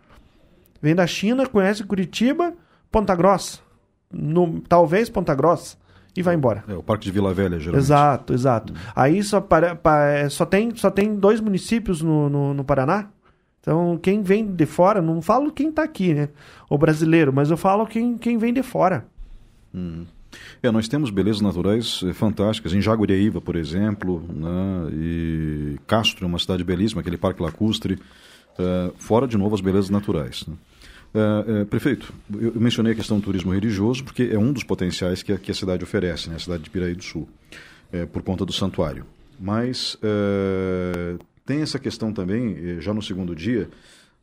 Vem 0.80 0.94
da 0.94 1.06
China, 1.06 1.46
conhece 1.46 1.82
Curitiba, 1.82 2.54
Ponta 2.90 3.14
Grossa, 3.14 3.58
no, 4.12 4.60
talvez 4.60 5.10
Ponta 5.10 5.34
Grossa, 5.34 5.76
e 6.16 6.22
vai 6.22 6.34
embora. 6.34 6.64
É, 6.68 6.74
o 6.74 6.82
Parque 6.82 7.04
de 7.04 7.10
Vila 7.10 7.34
Velha, 7.34 7.58
geralmente. 7.58 7.84
Exato, 7.84 8.32
exato. 8.32 8.72
Hum. 8.72 8.76
Aí 8.94 9.22
só, 9.22 9.40
para, 9.40 9.74
para, 9.74 10.30
só, 10.30 10.46
tem, 10.46 10.74
só 10.74 10.90
tem 10.90 11.16
dois 11.16 11.40
municípios 11.40 12.00
no, 12.00 12.28
no, 12.28 12.54
no, 12.54 12.64
Paraná. 12.64 13.08
Então, 13.60 13.98
quem 14.00 14.22
vem 14.22 14.46
de 14.46 14.66
fora, 14.66 15.02
não 15.02 15.20
falo 15.20 15.52
quem 15.52 15.68
está 15.68 15.82
aqui, 15.82 16.14
né? 16.14 16.28
O 16.70 16.78
brasileiro, 16.78 17.32
mas 17.32 17.50
eu 17.50 17.56
falo 17.56 17.86
quem, 17.86 18.16
quem 18.16 18.38
vem 18.38 18.52
de 18.52 18.62
fora. 18.62 19.06
Hum. 19.74 20.06
É, 20.62 20.70
nós 20.70 20.88
temos 20.88 21.10
belezas 21.10 21.40
naturais 21.40 22.02
fantásticas. 22.14 22.72
Em 22.72 22.80
Jaguariaíva, 22.80 23.40
por 23.40 23.56
exemplo, 23.56 24.22
né? 24.28 24.90
e 24.92 25.76
Castro 25.86 26.24
é 26.24 26.28
uma 26.28 26.38
cidade 26.38 26.62
belíssima, 26.64 27.00
aquele 27.00 27.16
parque 27.16 27.42
lacustre. 27.42 27.94
Uh, 27.94 28.92
fora, 28.98 29.26
de 29.26 29.38
novo, 29.38 29.54
as 29.54 29.60
belezas 29.60 29.88
naturais. 29.88 30.44
Né? 30.46 30.54
Uh, 31.14 31.62
uh, 31.62 31.66
prefeito, 31.66 32.12
eu 32.38 32.52
mencionei 32.56 32.92
a 32.92 32.96
questão 32.96 33.18
do 33.18 33.22
turismo 33.22 33.52
religioso 33.52 34.04
porque 34.04 34.30
é 34.32 34.38
um 34.38 34.52
dos 34.52 34.64
potenciais 34.64 35.22
que 35.22 35.32
a, 35.32 35.38
que 35.38 35.50
a 35.50 35.54
cidade 35.54 35.82
oferece, 35.84 36.28
né, 36.28 36.36
a 36.36 36.38
cidade 36.38 36.64
de 36.64 36.70
Piraí 36.70 36.94
do 36.94 37.02
Sul, 37.02 37.28
por 38.12 38.22
conta 38.22 38.44
do 38.44 38.52
santuário. 38.52 39.06
Mas 39.40 39.96
tem 41.48 41.62
essa 41.62 41.78
questão 41.78 42.12
também, 42.12 42.78
já 42.78 42.92
no 42.92 43.00
segundo 43.00 43.34
dia, 43.34 43.70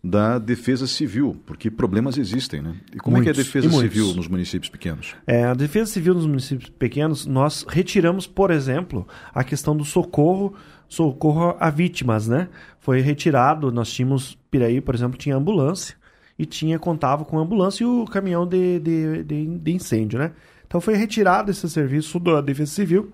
da 0.03 0.37
defesa 0.37 0.85
civil, 0.85 1.35
porque 1.47 1.71
problemas 1.71 2.15
existem, 2.19 2.61
né? 2.61 2.75
E 2.93 2.99
como 2.99 3.15
muitos, 3.17 3.31
é 3.31 3.33
que 3.33 3.39
é 3.39 3.41
a 3.41 3.43
defesa 3.43 3.79
civil 3.81 4.13
nos 4.13 4.27
municípios 4.27 4.69
pequenos? 4.69 5.15
É, 5.25 5.45
a 5.45 5.55
defesa 5.55 5.91
civil 5.91 6.13
nos 6.13 6.27
municípios 6.27 6.69
pequenos, 6.69 7.25
nós 7.25 7.65
retiramos, 7.67 8.27
por 8.27 8.51
exemplo, 8.51 9.07
a 9.33 9.43
questão 9.43 9.75
do 9.75 9.83
socorro, 9.83 10.53
socorro 10.87 11.55
a 11.59 11.71
vítimas, 11.71 12.27
né? 12.27 12.47
Foi 12.79 13.01
retirado, 13.01 13.71
nós 13.71 13.91
tínhamos, 13.91 14.37
Piraí, 14.51 14.79
por 14.79 14.93
exemplo, 14.93 15.17
tinha 15.17 15.35
ambulância, 15.35 15.95
e 16.37 16.45
tinha 16.45 16.77
contava 16.77 17.25
com 17.25 17.39
a 17.39 17.41
ambulância 17.41 17.83
e 17.83 17.87
o 17.87 18.05
caminhão 18.05 18.45
de, 18.45 18.79
de, 18.79 19.23
de, 19.23 19.57
de 19.57 19.71
incêndio, 19.71 20.19
né? 20.19 20.33
Então 20.67 20.79
foi 20.79 20.93
retirado 20.95 21.49
esse 21.49 21.67
serviço 21.67 22.19
da 22.19 22.41
Defesa 22.41 22.71
Civil 22.71 23.11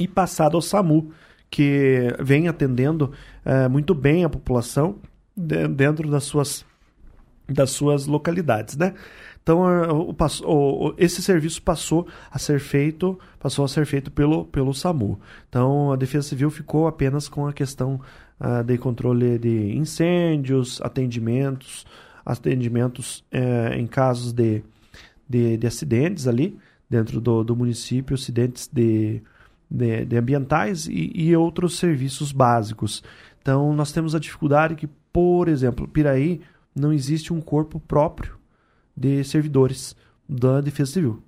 e 0.00 0.08
passado 0.08 0.56
ao 0.56 0.62
SAMU, 0.62 1.12
que 1.50 2.14
vem 2.20 2.48
atendendo 2.48 3.12
é, 3.44 3.68
muito 3.68 3.94
bem 3.94 4.24
a 4.24 4.28
população 4.28 4.96
de, 5.36 5.66
dentro 5.68 6.10
das 6.10 6.24
suas, 6.24 6.64
das 7.48 7.70
suas 7.70 8.06
localidades, 8.06 8.76
né? 8.76 8.94
Então 9.42 9.60
o, 9.90 10.14
o, 10.44 10.94
esse 10.98 11.22
serviço 11.22 11.62
passou 11.62 12.06
a 12.30 12.38
ser 12.38 12.60
feito, 12.60 13.18
passou 13.40 13.64
a 13.64 13.68
ser 13.68 13.86
feito 13.86 14.10
pelo, 14.10 14.44
pelo 14.44 14.74
SAMU. 14.74 15.18
Então 15.48 15.90
a 15.90 15.96
Defesa 15.96 16.28
Civil 16.28 16.50
ficou 16.50 16.86
apenas 16.86 17.28
com 17.28 17.46
a 17.46 17.52
questão 17.52 17.98
uh, 18.38 18.62
de 18.62 18.76
controle 18.76 19.38
de 19.38 19.74
incêndios, 19.74 20.82
atendimentos, 20.82 21.86
atendimentos 22.26 23.24
é, 23.32 23.74
em 23.78 23.86
casos 23.86 24.34
de, 24.34 24.62
de, 25.26 25.56
de, 25.56 25.66
acidentes 25.66 26.28
ali 26.28 26.58
dentro 26.90 27.18
do, 27.18 27.42
do 27.42 27.56
município, 27.56 28.14
acidentes 28.14 28.68
de, 28.70 29.22
de, 29.70 30.04
de 30.04 30.16
ambientais 30.16 30.86
e, 30.86 31.12
e, 31.14 31.36
outros 31.36 31.78
serviços 31.78 32.32
básicos. 32.32 33.02
Então, 33.40 33.72
nós 33.72 33.92
temos 33.92 34.14
a 34.14 34.18
dificuldade 34.18 34.74
que, 34.74 34.88
por 35.12 35.48
exemplo, 35.48 35.86
Piraí 35.86 36.40
não 36.74 36.92
existe 36.92 37.32
um 37.32 37.40
corpo 37.40 37.80
próprio 37.80 38.36
de 38.96 39.22
servidores 39.24 39.96
da 40.28 40.60
Defesa 40.60 40.92
Civil. 40.92 41.22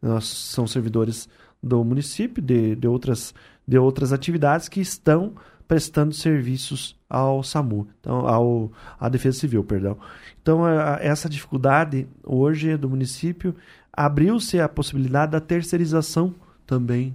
Nós 0.00 0.26
são 0.26 0.66
servidores 0.66 1.28
do 1.62 1.84
município, 1.84 2.42
de, 2.42 2.74
de, 2.74 2.88
outras, 2.88 3.34
de 3.66 3.78
outras 3.78 4.12
atividades 4.12 4.68
que 4.68 4.80
estão 4.80 5.34
prestando 5.68 6.12
serviços 6.12 6.98
ao 7.08 7.44
SAMU, 7.44 7.86
então, 8.00 8.26
ao, 8.26 8.72
à 8.98 9.08
Defesa 9.08 9.38
Civil, 9.38 9.62
perdão. 9.62 9.96
Então, 10.42 10.66
essa 10.98 11.28
dificuldade 11.28 12.08
hoje 12.24 12.76
do 12.76 12.88
município 12.88 13.54
abriu-se 13.92 14.58
a 14.58 14.68
possibilidade 14.68 15.32
da 15.32 15.40
terceirização 15.40 16.34
também 16.66 17.14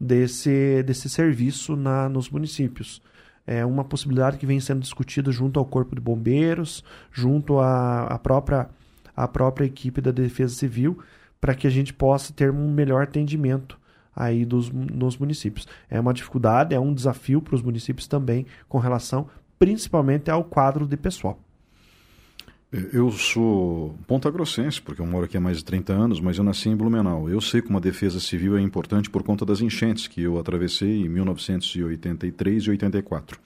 desse, 0.00 0.82
desse 0.82 1.08
serviço 1.08 1.76
na, 1.76 2.08
nos 2.08 2.30
municípios. 2.30 3.02
É 3.46 3.64
uma 3.66 3.84
possibilidade 3.84 4.38
que 4.38 4.46
vem 4.46 4.60
sendo 4.60 4.80
discutida 4.80 5.30
junto 5.30 5.58
ao 5.58 5.66
Corpo 5.66 5.94
de 5.94 6.00
Bombeiros, 6.00 6.84
junto 7.10 7.58
à, 7.58 8.04
à, 8.04 8.18
própria, 8.18 8.68
à 9.14 9.26
própria 9.26 9.64
equipe 9.64 10.00
da 10.00 10.10
Defesa 10.10 10.54
Civil, 10.54 10.98
para 11.40 11.54
que 11.54 11.66
a 11.66 11.70
gente 11.70 11.92
possa 11.92 12.32
ter 12.32 12.50
um 12.50 12.72
melhor 12.72 13.02
atendimento 13.02 13.78
aí 14.14 14.44
dos, 14.44 14.70
nos 14.70 15.16
municípios. 15.16 15.66
É 15.88 15.98
uma 15.98 16.14
dificuldade, 16.14 16.74
é 16.74 16.80
um 16.80 16.94
desafio 16.94 17.42
para 17.42 17.54
os 17.54 17.62
municípios 17.62 18.06
também 18.06 18.46
com 18.68 18.78
relação 18.78 19.28
principalmente 19.58 20.30
ao 20.30 20.42
quadro 20.42 20.86
de 20.86 20.96
pessoal. 20.96 21.38
Eu 22.72 23.10
sou 23.10 23.96
ponta-grossense, 24.06 24.80
porque 24.80 25.02
eu 25.02 25.06
moro 25.06 25.24
aqui 25.24 25.36
há 25.36 25.40
mais 25.40 25.56
de 25.56 25.64
30 25.64 25.92
anos, 25.92 26.20
mas 26.20 26.38
eu 26.38 26.44
nasci 26.44 26.68
em 26.68 26.76
Blumenau. 26.76 27.28
Eu 27.28 27.40
sei 27.40 27.60
como 27.60 27.78
a 27.78 27.80
defesa 27.80 28.20
civil 28.20 28.56
é 28.56 28.60
importante 28.60 29.10
por 29.10 29.24
conta 29.24 29.44
das 29.44 29.60
enchentes 29.60 30.06
que 30.06 30.22
eu 30.22 30.38
atravessei 30.38 31.02
em 31.04 31.08
1983 31.08 32.62
e 32.64 32.70
84. 32.70 33.40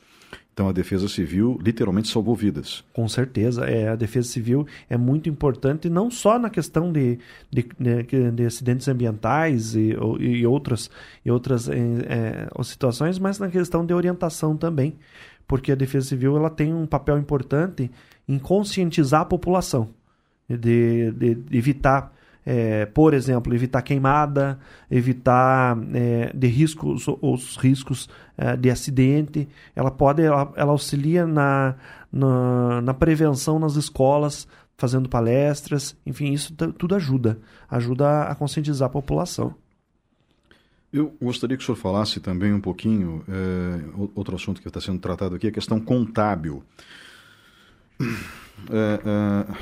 Então 0.54 0.68
a 0.68 0.72
defesa 0.72 1.08
civil 1.08 1.58
literalmente 1.60 2.08
salvou 2.08 2.36
vidas. 2.36 2.84
Com 2.92 3.08
certeza, 3.08 3.64
é, 3.64 3.88
a 3.88 3.96
defesa 3.96 4.28
civil 4.28 4.64
é 4.88 4.96
muito 4.96 5.28
importante, 5.28 5.90
não 5.90 6.10
só 6.12 6.38
na 6.38 6.48
questão 6.48 6.92
de, 6.92 7.18
de, 7.50 7.66
de, 7.76 8.30
de 8.30 8.46
acidentes 8.46 8.86
ambientais 8.86 9.74
e, 9.74 9.96
e, 10.20 10.46
outras, 10.46 10.88
e 11.24 11.30
outras 11.30 11.68
é, 11.68 11.76
é, 11.76 12.62
situações, 12.62 13.18
mas 13.18 13.40
na 13.40 13.48
questão 13.48 13.84
de 13.84 13.92
orientação 13.92 14.56
também, 14.56 14.94
porque 15.46 15.72
a 15.72 15.74
defesa 15.74 16.08
civil 16.08 16.36
ela 16.36 16.50
tem 16.50 16.72
um 16.72 16.86
papel 16.86 17.18
importante 17.18 17.90
em 18.28 18.38
conscientizar 18.38 19.22
a 19.22 19.24
população, 19.24 19.90
de, 20.48 21.12
de, 21.12 21.34
de 21.34 21.58
evitar, 21.58 22.12
é, 22.44 22.86
por 22.86 23.14
exemplo, 23.14 23.54
evitar 23.54 23.82
queimada, 23.82 24.58
evitar 24.90 25.76
é, 25.94 26.30
de 26.34 26.46
riscos, 26.46 27.06
os 27.20 27.56
riscos 27.56 28.08
é, 28.36 28.56
de 28.56 28.70
acidente. 28.70 29.48
Ela 29.74 29.90
pode, 29.90 30.22
ela, 30.22 30.52
ela 30.56 30.72
auxilia 30.72 31.26
na, 31.26 31.74
na, 32.12 32.80
na, 32.80 32.94
prevenção 32.94 33.58
nas 33.58 33.76
escolas, 33.76 34.46
fazendo 34.76 35.08
palestras, 35.08 35.96
enfim, 36.04 36.32
isso 36.32 36.54
tudo 36.54 36.94
ajuda, 36.94 37.38
ajuda 37.70 38.22
a 38.22 38.34
conscientizar 38.34 38.86
a 38.86 38.92
população. 38.92 39.54
Eu 40.94 41.12
gostaria 41.20 41.56
que 41.56 41.62
o 41.64 41.66
senhor 41.66 41.74
falasse 41.74 42.20
também 42.20 42.52
um 42.52 42.60
pouquinho, 42.60 43.24
é, 43.28 43.80
outro 44.14 44.36
assunto 44.36 44.62
que 44.62 44.68
está 44.68 44.80
sendo 44.80 45.00
tratado 45.00 45.34
aqui, 45.34 45.48
a 45.48 45.50
questão 45.50 45.80
contábil. 45.80 46.62
É, 48.70 49.00
é, 49.04 49.54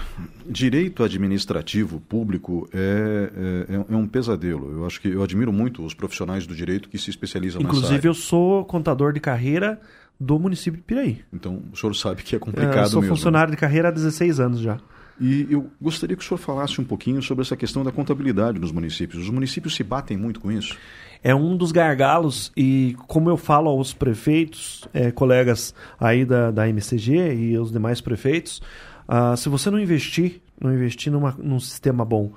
direito 0.46 1.02
administrativo 1.02 1.98
público 2.00 2.68
é, 2.72 3.66
é, 3.70 3.74
é, 3.74 3.96
um 3.96 4.06
pesadelo. 4.06 4.70
Eu 4.70 4.86
acho 4.86 5.00
que 5.00 5.08
eu 5.08 5.22
admiro 5.22 5.50
muito 5.50 5.82
os 5.82 5.94
profissionais 5.94 6.46
do 6.46 6.54
direito 6.54 6.90
que 6.90 6.98
se 6.98 7.08
especializam 7.08 7.62
Inclusive, 7.62 7.94
nessa 7.94 7.96
área. 7.96 8.08
eu 8.08 8.14
sou 8.14 8.64
contador 8.66 9.14
de 9.14 9.20
carreira 9.20 9.80
do 10.20 10.38
município 10.38 10.76
de 10.76 10.84
Piraí. 10.84 11.24
Então, 11.32 11.62
o 11.72 11.76
senhor 11.76 11.94
sabe 11.94 12.22
que 12.22 12.36
é 12.36 12.38
complicado 12.38 12.74
mesmo. 12.74 12.84
Eu 12.84 12.90
sou 12.90 13.00
mesmo. 13.00 13.16
funcionário 13.16 13.50
de 13.50 13.56
carreira 13.56 13.88
há 13.88 13.90
16 13.90 14.38
anos 14.38 14.60
já. 14.60 14.78
E 15.20 15.46
eu 15.50 15.70
gostaria 15.80 16.16
que 16.16 16.22
o 16.22 16.26
senhor 16.26 16.38
falasse 16.38 16.80
um 16.80 16.84
pouquinho 16.84 17.22
sobre 17.22 17.42
essa 17.42 17.56
questão 17.56 17.82
da 17.82 17.92
contabilidade 17.92 18.58
nos 18.58 18.72
municípios. 18.72 19.22
Os 19.22 19.30
municípios 19.30 19.74
se 19.74 19.82
batem 19.82 20.16
muito 20.16 20.40
com 20.40 20.50
isso? 20.50 20.76
É 21.22 21.34
um 21.34 21.56
dos 21.56 21.70
gargalos 21.70 22.50
e 22.56 22.96
como 23.06 23.30
eu 23.30 23.36
falo 23.36 23.70
aos 23.70 23.94
prefeitos, 23.94 24.88
é, 24.92 25.12
colegas 25.12 25.72
aí 25.98 26.24
da, 26.24 26.50
da 26.50 26.68
MCG 26.68 27.34
e 27.34 27.58
os 27.58 27.70
demais 27.70 28.00
prefeitos, 28.00 28.60
uh, 29.08 29.36
se 29.36 29.48
você 29.48 29.70
não 29.70 29.78
investir, 29.78 30.42
não 30.60 30.74
investir 30.74 31.12
numa, 31.12 31.32
num 31.38 31.60
sistema 31.60 32.04
bom 32.04 32.32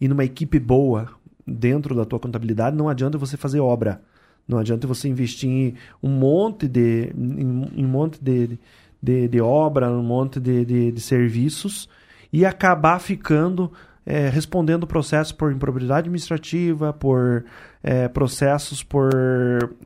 e 0.00 0.08
numa 0.08 0.24
equipe 0.24 0.58
boa 0.58 1.08
dentro 1.46 1.94
da 1.94 2.06
tua 2.06 2.18
contabilidade, 2.18 2.76
não 2.76 2.88
adianta 2.88 3.18
você 3.18 3.36
fazer 3.36 3.60
obra. 3.60 4.00
Não 4.48 4.58
adianta 4.58 4.86
você 4.86 5.06
investir 5.06 5.48
em 5.48 5.74
um 6.02 6.10
monte 6.10 6.66
de, 6.66 7.12
em, 7.14 7.68
em 7.76 7.84
um 7.84 7.88
monte 7.88 8.18
de, 8.22 8.58
de, 9.02 9.28
de 9.28 9.40
obra, 9.40 9.90
um 9.90 10.02
monte 10.02 10.40
de, 10.40 10.64
de, 10.64 10.92
de 10.92 11.00
serviços 11.00 11.88
e 12.32 12.44
acabar 12.44 12.98
ficando 12.98 13.70
é, 14.04 14.28
respondendo 14.28 14.86
processos 14.86 15.32
por 15.32 15.52
improbidade 15.52 16.00
administrativa, 16.00 16.92
por 16.92 17.44
é, 17.82 18.08
processos 18.08 18.82
por 18.82 19.10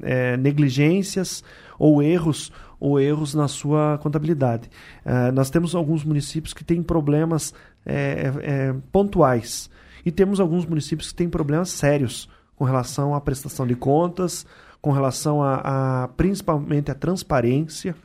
é, 0.02 0.36
negligências 0.36 1.42
ou 1.78 2.02
erros 2.02 2.52
ou 2.78 3.00
erros 3.00 3.34
na 3.34 3.48
sua 3.48 3.98
contabilidade. 4.02 4.68
É, 5.04 5.30
nós 5.32 5.50
temos 5.50 5.74
alguns 5.74 6.04
municípios 6.04 6.52
que 6.52 6.64
têm 6.64 6.82
problemas 6.82 7.54
é, 7.84 8.32
é, 8.42 8.74
pontuais 8.92 9.70
e 10.04 10.10
temos 10.10 10.38
alguns 10.40 10.66
municípios 10.66 11.10
que 11.10 11.14
têm 11.14 11.28
problemas 11.28 11.70
sérios 11.70 12.28
com 12.56 12.64
relação 12.64 13.14
à 13.14 13.20
prestação 13.20 13.66
de 13.66 13.74
contas, 13.74 14.46
com 14.80 14.92
relação 14.92 15.42
a, 15.42 16.04
a 16.04 16.08
principalmente 16.08 16.90
a 16.90 16.94
transparência, 16.94 17.96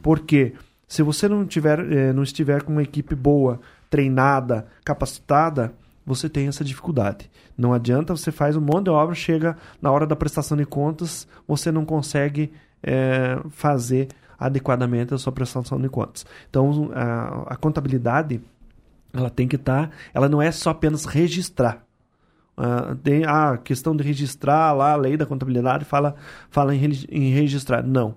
porque 0.00 0.54
se 0.86 1.02
você 1.02 1.28
não 1.28 1.44
tiver, 1.44 2.14
não 2.14 2.22
estiver 2.22 2.62
com 2.62 2.72
uma 2.72 2.82
equipe 2.82 3.14
boa 3.14 3.60
treinada, 3.90 4.66
capacitada, 4.84 5.74
você 6.06 6.28
tem 6.28 6.46
essa 6.46 6.64
dificuldade. 6.64 7.30
Não 7.58 7.74
adianta, 7.74 8.16
você 8.16 8.32
faz 8.32 8.56
um 8.56 8.60
monte 8.60 8.84
de 8.84 8.90
obra, 8.90 9.14
chega 9.14 9.56
na 9.82 9.90
hora 9.90 10.06
da 10.06 10.16
prestação 10.16 10.56
de 10.56 10.64
contas, 10.64 11.26
você 11.46 11.70
não 11.70 11.84
consegue 11.84 12.52
é, 12.82 13.38
fazer 13.50 14.08
adequadamente 14.38 15.12
a 15.12 15.18
sua 15.18 15.32
prestação 15.32 15.78
de 15.78 15.88
contas. 15.88 16.24
Então, 16.48 16.90
a, 16.94 17.52
a 17.52 17.56
contabilidade, 17.56 18.40
ela 19.12 19.28
tem 19.28 19.46
que 19.46 19.56
estar, 19.56 19.88
tá, 19.88 19.94
ela 20.14 20.28
não 20.28 20.40
é 20.40 20.50
só 20.50 20.70
apenas 20.70 21.04
registrar. 21.04 21.84
Uh, 22.56 22.94
tem 22.96 23.24
a 23.24 23.56
questão 23.56 23.96
de 23.96 24.04
registrar 24.04 24.72
lá, 24.72 24.92
a 24.92 24.96
lei 24.96 25.16
da 25.16 25.24
contabilidade 25.26 25.84
fala, 25.84 26.14
fala 26.50 26.74
em, 26.74 26.90
em 27.10 27.32
registrar. 27.32 27.82
Não. 27.82 28.10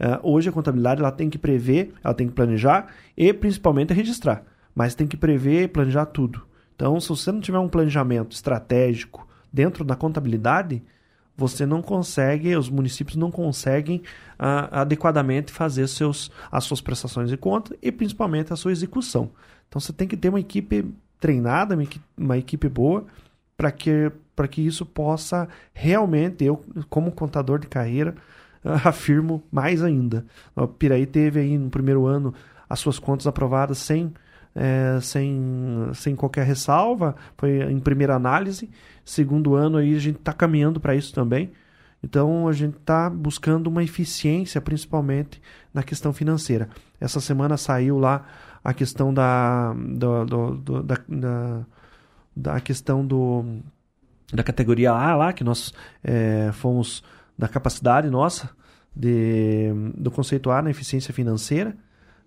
Uh, 0.00 0.18
hoje 0.22 0.48
a 0.48 0.52
contabilidade 0.52 1.00
ela 1.00 1.10
tem 1.10 1.28
que 1.28 1.38
prever, 1.38 1.92
ela 2.02 2.14
tem 2.14 2.28
que 2.28 2.32
planejar 2.32 2.86
e 3.16 3.32
principalmente 3.32 3.92
registrar 3.92 4.44
mas 4.78 4.94
tem 4.94 5.08
que 5.08 5.16
prever 5.16 5.64
e 5.64 5.68
planejar 5.68 6.06
tudo. 6.06 6.46
Então, 6.76 7.00
se 7.00 7.08
você 7.08 7.32
não 7.32 7.40
tiver 7.40 7.58
um 7.58 7.68
planejamento 7.68 8.30
estratégico 8.30 9.26
dentro 9.52 9.84
da 9.84 9.96
contabilidade, 9.96 10.80
você 11.36 11.66
não 11.66 11.82
consegue, 11.82 12.54
os 12.54 12.70
municípios 12.70 13.16
não 13.16 13.28
conseguem 13.28 14.04
ah, 14.38 14.82
adequadamente 14.82 15.50
fazer 15.50 15.88
seus, 15.88 16.30
as 16.48 16.62
suas 16.62 16.80
prestações 16.80 17.28
de 17.28 17.36
conta 17.36 17.76
e 17.82 17.90
principalmente 17.90 18.52
a 18.52 18.56
sua 18.56 18.70
execução. 18.70 19.32
Então 19.68 19.80
você 19.80 19.92
tem 19.92 20.06
que 20.06 20.16
ter 20.16 20.28
uma 20.28 20.38
equipe 20.38 20.86
treinada, 21.18 21.74
uma 21.74 21.82
equipe, 21.82 22.04
uma 22.16 22.38
equipe 22.38 22.68
boa, 22.68 23.04
para 23.56 23.72
que, 23.72 24.12
que 24.48 24.64
isso 24.64 24.86
possa 24.86 25.48
realmente, 25.74 26.44
eu 26.44 26.64
como 26.88 27.10
contador 27.10 27.58
de 27.58 27.66
carreira, 27.66 28.14
afirmo 28.84 29.42
mais 29.50 29.82
ainda. 29.82 30.24
O 30.54 30.68
Piraí 30.68 31.04
teve 31.04 31.40
aí 31.40 31.58
no 31.58 31.68
primeiro 31.68 32.06
ano 32.06 32.32
as 32.70 32.78
suas 32.78 33.00
contas 33.00 33.26
aprovadas 33.26 33.78
sem 33.78 34.14
é, 34.58 35.00
sem, 35.00 35.40
sem 35.94 36.16
qualquer 36.16 36.44
ressalva, 36.44 37.14
foi 37.36 37.62
em 37.70 37.78
primeira 37.78 38.16
análise. 38.16 38.68
Segundo 39.04 39.54
ano 39.54 39.78
aí 39.78 39.94
a 39.94 40.00
gente 40.00 40.18
está 40.18 40.32
caminhando 40.32 40.80
para 40.80 40.96
isso 40.96 41.14
também. 41.14 41.52
Então 42.02 42.48
a 42.48 42.52
gente 42.52 42.76
está 42.76 43.08
buscando 43.08 43.68
uma 43.68 43.84
eficiência, 43.84 44.60
principalmente 44.60 45.40
na 45.72 45.84
questão 45.84 46.12
financeira. 46.12 46.68
Essa 47.00 47.20
semana 47.20 47.56
saiu 47.56 47.98
lá 47.98 48.26
a 48.64 48.74
questão 48.74 49.14
da, 49.14 49.72
do, 49.72 50.24
do, 50.24 50.54
do, 50.56 50.82
da, 50.82 50.96
da, 51.08 51.66
da, 52.34 52.60
questão 52.60 53.06
do, 53.06 53.60
da 54.32 54.42
categoria 54.42 54.90
A 54.90 55.14
lá, 55.14 55.32
que 55.32 55.44
nós 55.44 55.72
é, 56.02 56.50
fomos 56.52 57.04
da 57.36 57.46
capacidade 57.46 58.10
nossa 58.10 58.50
de, 58.94 59.72
do 59.96 60.10
conceito 60.10 60.50
A 60.50 60.60
na 60.60 60.70
eficiência 60.70 61.14
financeira 61.14 61.76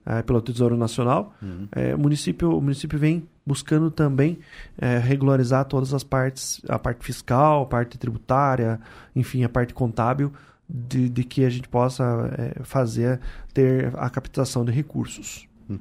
é, 0.05 0.21
pelo 0.21 0.41
Tesouro 0.41 0.77
Nacional, 0.77 1.33
uhum. 1.41 1.67
é, 1.71 1.93
o, 1.95 1.99
município, 1.99 2.57
o 2.57 2.61
município 2.61 2.97
vem 2.97 3.27
buscando 3.45 3.89
também 3.91 4.39
é, 4.77 4.97
regularizar 4.97 5.65
todas 5.65 5.93
as 5.93 6.03
partes, 6.03 6.61
a 6.67 6.79
parte 6.79 7.03
fiscal, 7.03 7.63
a 7.63 7.65
parte 7.65 7.97
tributária, 7.97 8.79
enfim, 9.15 9.43
a 9.43 9.49
parte 9.49 9.73
contábil, 9.73 10.31
de, 10.67 11.09
de 11.09 11.23
que 11.23 11.43
a 11.43 11.49
gente 11.49 11.67
possa 11.67 12.03
é, 12.37 12.63
fazer, 12.63 13.19
ter 13.53 13.91
a 13.97 14.09
captação 14.09 14.63
de 14.63 14.71
recursos. 14.71 15.47
Uhum. 15.69 15.79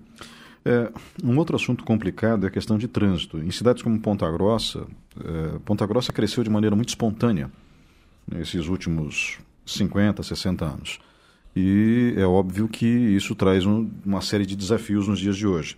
É, 0.64 0.92
um 1.24 1.38
outro 1.38 1.56
assunto 1.56 1.84
complicado 1.84 2.44
é 2.44 2.48
a 2.48 2.50
questão 2.50 2.76
de 2.76 2.86
trânsito. 2.86 3.38
Em 3.38 3.50
cidades 3.50 3.82
como 3.82 3.98
Ponta 3.98 4.30
Grossa, 4.30 4.86
é, 5.18 5.58
Ponta 5.64 5.86
Grossa 5.86 6.12
cresceu 6.12 6.44
de 6.44 6.50
maneira 6.50 6.76
muito 6.76 6.90
espontânea 6.90 7.50
nesses 8.30 8.66
últimos 8.66 9.38
50, 9.64 10.22
60 10.22 10.64
anos. 10.64 11.00
E 11.54 12.14
é 12.16 12.24
óbvio 12.24 12.68
que 12.68 12.86
isso 12.86 13.34
traz 13.34 13.66
um, 13.66 13.90
uma 14.04 14.20
série 14.20 14.46
de 14.46 14.56
desafios 14.56 15.08
nos 15.08 15.18
dias 15.18 15.36
de 15.36 15.46
hoje. 15.46 15.76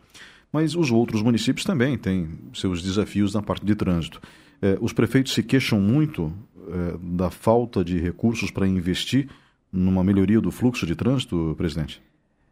Mas 0.52 0.74
os 0.74 0.90
outros 0.90 1.22
municípios 1.22 1.64
também 1.64 1.96
têm 1.96 2.28
seus 2.52 2.82
desafios 2.82 3.32
na 3.32 3.42
parte 3.42 3.64
de 3.64 3.74
trânsito. 3.74 4.20
É, 4.60 4.76
os 4.80 4.92
prefeitos 4.92 5.32
se 5.32 5.42
queixam 5.42 5.80
muito 5.80 6.32
é, 6.68 6.96
da 7.00 7.30
falta 7.30 7.82
de 7.82 7.98
recursos 7.98 8.50
para 8.50 8.66
investir 8.66 9.28
numa 9.72 10.04
melhoria 10.04 10.40
do 10.40 10.50
fluxo 10.50 10.86
de 10.86 10.94
trânsito, 10.94 11.54
presidente? 11.56 12.02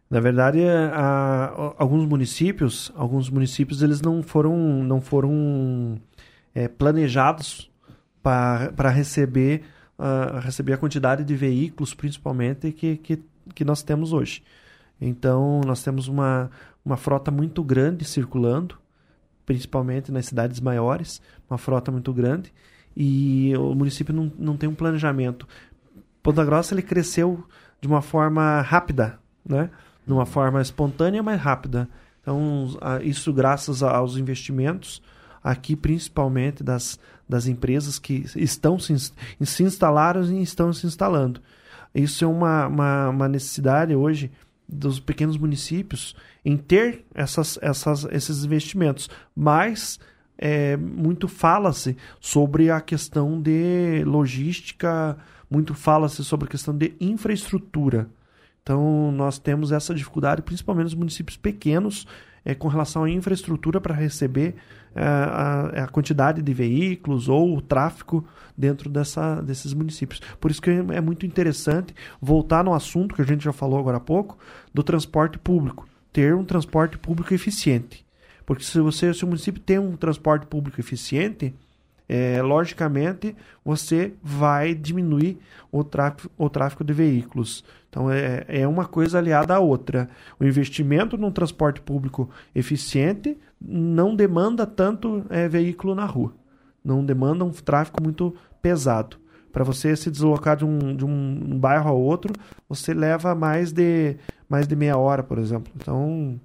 Na 0.09 0.19
verdade, 0.19 0.59
a, 0.67 1.73
alguns 1.77 2.05
municípios, 2.05 2.91
alguns 2.95 3.29
municípios 3.29 3.81
eles 3.81 4.01
não 4.01 4.21
foram, 4.21 4.83
não 4.83 4.99
foram 4.99 6.01
é, 6.53 6.67
planejados 6.67 7.71
para 8.21 8.89
receber 8.89 9.63
receber 10.43 10.73
a 10.73 10.77
quantidade 10.77 11.23
de 11.23 11.35
veículos, 11.35 11.93
principalmente, 11.93 12.71
que, 12.71 12.97
que, 12.97 13.19
que 13.53 13.65
nós 13.65 13.83
temos 13.83 14.13
hoje. 14.13 14.43
Então, 14.99 15.61
nós 15.65 15.83
temos 15.83 16.07
uma, 16.07 16.49
uma 16.85 16.97
frota 16.97 17.31
muito 17.31 17.63
grande 17.63 18.05
circulando, 18.05 18.77
principalmente 19.45 20.11
nas 20.11 20.25
cidades 20.25 20.59
maiores, 20.59 21.21
uma 21.49 21.57
frota 21.57 21.91
muito 21.91 22.13
grande, 22.13 22.53
e 22.95 23.53
o 23.57 23.73
município 23.73 24.13
não, 24.13 24.31
não 24.37 24.57
tem 24.57 24.69
um 24.69 24.75
planejamento. 24.75 25.47
Ponta 26.21 26.43
Grossa 26.45 26.73
ele 26.73 26.81
cresceu 26.81 27.43
de 27.79 27.87
uma 27.87 28.01
forma 28.01 28.61
rápida, 28.61 29.19
né? 29.45 29.69
de 30.05 30.13
uma 30.13 30.25
forma 30.25 30.61
espontânea, 30.61 31.23
mas 31.23 31.39
rápida. 31.39 31.87
Então, 32.21 32.67
isso 33.01 33.33
graças 33.33 33.81
aos 33.81 34.17
investimentos 34.17 35.01
aqui, 35.43 35.75
principalmente 35.75 36.63
das, 36.63 36.99
das 37.27 37.47
empresas 37.47 37.97
que 37.97 38.25
estão 38.35 38.77
se, 38.77 38.95
se 39.41 39.63
instalaram 39.63 40.23
e 40.23 40.41
estão 40.41 40.71
se 40.73 40.85
instalando. 40.85 41.41
Isso 41.93 42.23
é 42.23 42.27
uma, 42.27 42.67
uma, 42.67 43.09
uma 43.09 43.27
necessidade 43.27 43.95
hoje 43.95 44.31
dos 44.67 44.99
pequenos 44.99 45.37
municípios 45.37 46.15
em 46.45 46.55
ter 46.55 47.05
essas, 47.13 47.59
essas, 47.61 48.05
esses 48.05 48.45
investimentos, 48.45 49.09
mas 49.35 49.99
é, 50.37 50.77
muito 50.77 51.27
fala-se 51.27 51.97
sobre 52.19 52.71
a 52.71 52.79
questão 52.79 53.39
de 53.39 54.03
logística, 54.05 55.17
muito 55.49 55.73
fala-se 55.73 56.23
sobre 56.23 56.47
a 56.47 56.49
questão 56.49 56.75
de 56.75 56.93
infraestrutura. 56.99 58.09
Então, 58.63 59.11
nós 59.11 59.37
temos 59.37 59.71
essa 59.71 59.93
dificuldade, 59.93 60.41
principalmente 60.41 60.85
nos 60.85 60.95
municípios 60.95 61.35
pequenos, 61.35 62.07
é, 62.43 62.55
com 62.55 62.67
relação 62.67 63.03
à 63.03 63.09
infraestrutura 63.09 63.79
para 63.79 63.93
receber 63.93 64.55
é, 64.95 65.03
a, 65.03 65.83
a, 65.83 65.87
quantidade 65.87 66.41
de 66.41 66.53
veículos 66.53 67.29
ou 67.29 67.57
o 67.57 67.61
tráfego 67.61 68.25
dentro 68.57 68.89
dessa, 68.89 69.41
desses 69.41 69.73
municípios. 69.73 70.21
Por 70.39 70.51
isso 70.51 70.61
que 70.61 70.69
é 70.69 71.01
muito 71.01 71.25
interessante 71.25 71.93
voltar 72.21 72.63
no 72.63 72.73
assunto 72.73 73.15
que 73.15 73.21
a 73.21 73.25
gente 73.25 73.43
já 73.43 73.53
falou 73.53 73.79
agora 73.79 73.97
há 73.97 74.01
pouco, 74.01 74.37
do 74.73 74.83
transporte 74.83 75.37
público. 75.37 75.87
Ter 76.11 76.35
um 76.35 76.43
transporte 76.43 76.97
público 76.97 77.33
eficiente. 77.33 78.05
Porque 78.45 78.63
se 78.63 78.79
você, 78.81 79.13
se 79.13 79.23
o 79.23 79.27
município 79.27 79.61
tem 79.61 79.79
um 79.79 79.95
transporte 79.95 80.45
público 80.45 80.79
eficiente, 80.79 81.53
é, 82.09 82.41
logicamente 82.41 83.33
você 83.63 84.13
vai 84.21 84.75
diminuir 84.75 85.39
o 85.71 85.81
tráfego, 85.81 86.29
o 86.37 86.49
tráfego 86.49 86.83
de 86.83 86.91
veículos. 86.91 87.63
Então 87.91 88.09
é, 88.09 88.45
é 88.47 88.65
uma 88.65 88.85
coisa 88.85 89.17
aliada 89.17 89.53
à 89.53 89.59
outra. 89.59 90.09
O 90.39 90.45
investimento 90.45 91.17
num 91.17 91.29
transporte 91.29 91.81
público 91.81 92.29
eficiente 92.55 93.37
não 93.59 94.15
demanda 94.15 94.65
tanto 94.65 95.25
é, 95.29 95.47
veículo 95.49 95.93
na 95.93 96.05
rua. 96.05 96.33
Não 96.83 97.05
demanda 97.05 97.43
um 97.43 97.51
tráfego 97.51 98.01
muito 98.01 98.33
pesado. 98.61 99.17
Para 99.51 99.65
você 99.65 99.93
se 99.97 100.09
deslocar 100.09 100.55
de 100.55 100.63
um, 100.63 100.95
de 100.95 101.03
um 101.03 101.59
bairro 101.59 101.89
a 101.89 101.91
outro, 101.91 102.33
você 102.69 102.93
leva 102.93 103.35
mais 103.35 103.73
de, 103.73 104.15
mais 104.47 104.65
de 104.65 104.75
meia 104.75 104.97
hora, 104.97 105.21
por 105.21 105.37
exemplo. 105.37 105.71
Então, 105.75 106.39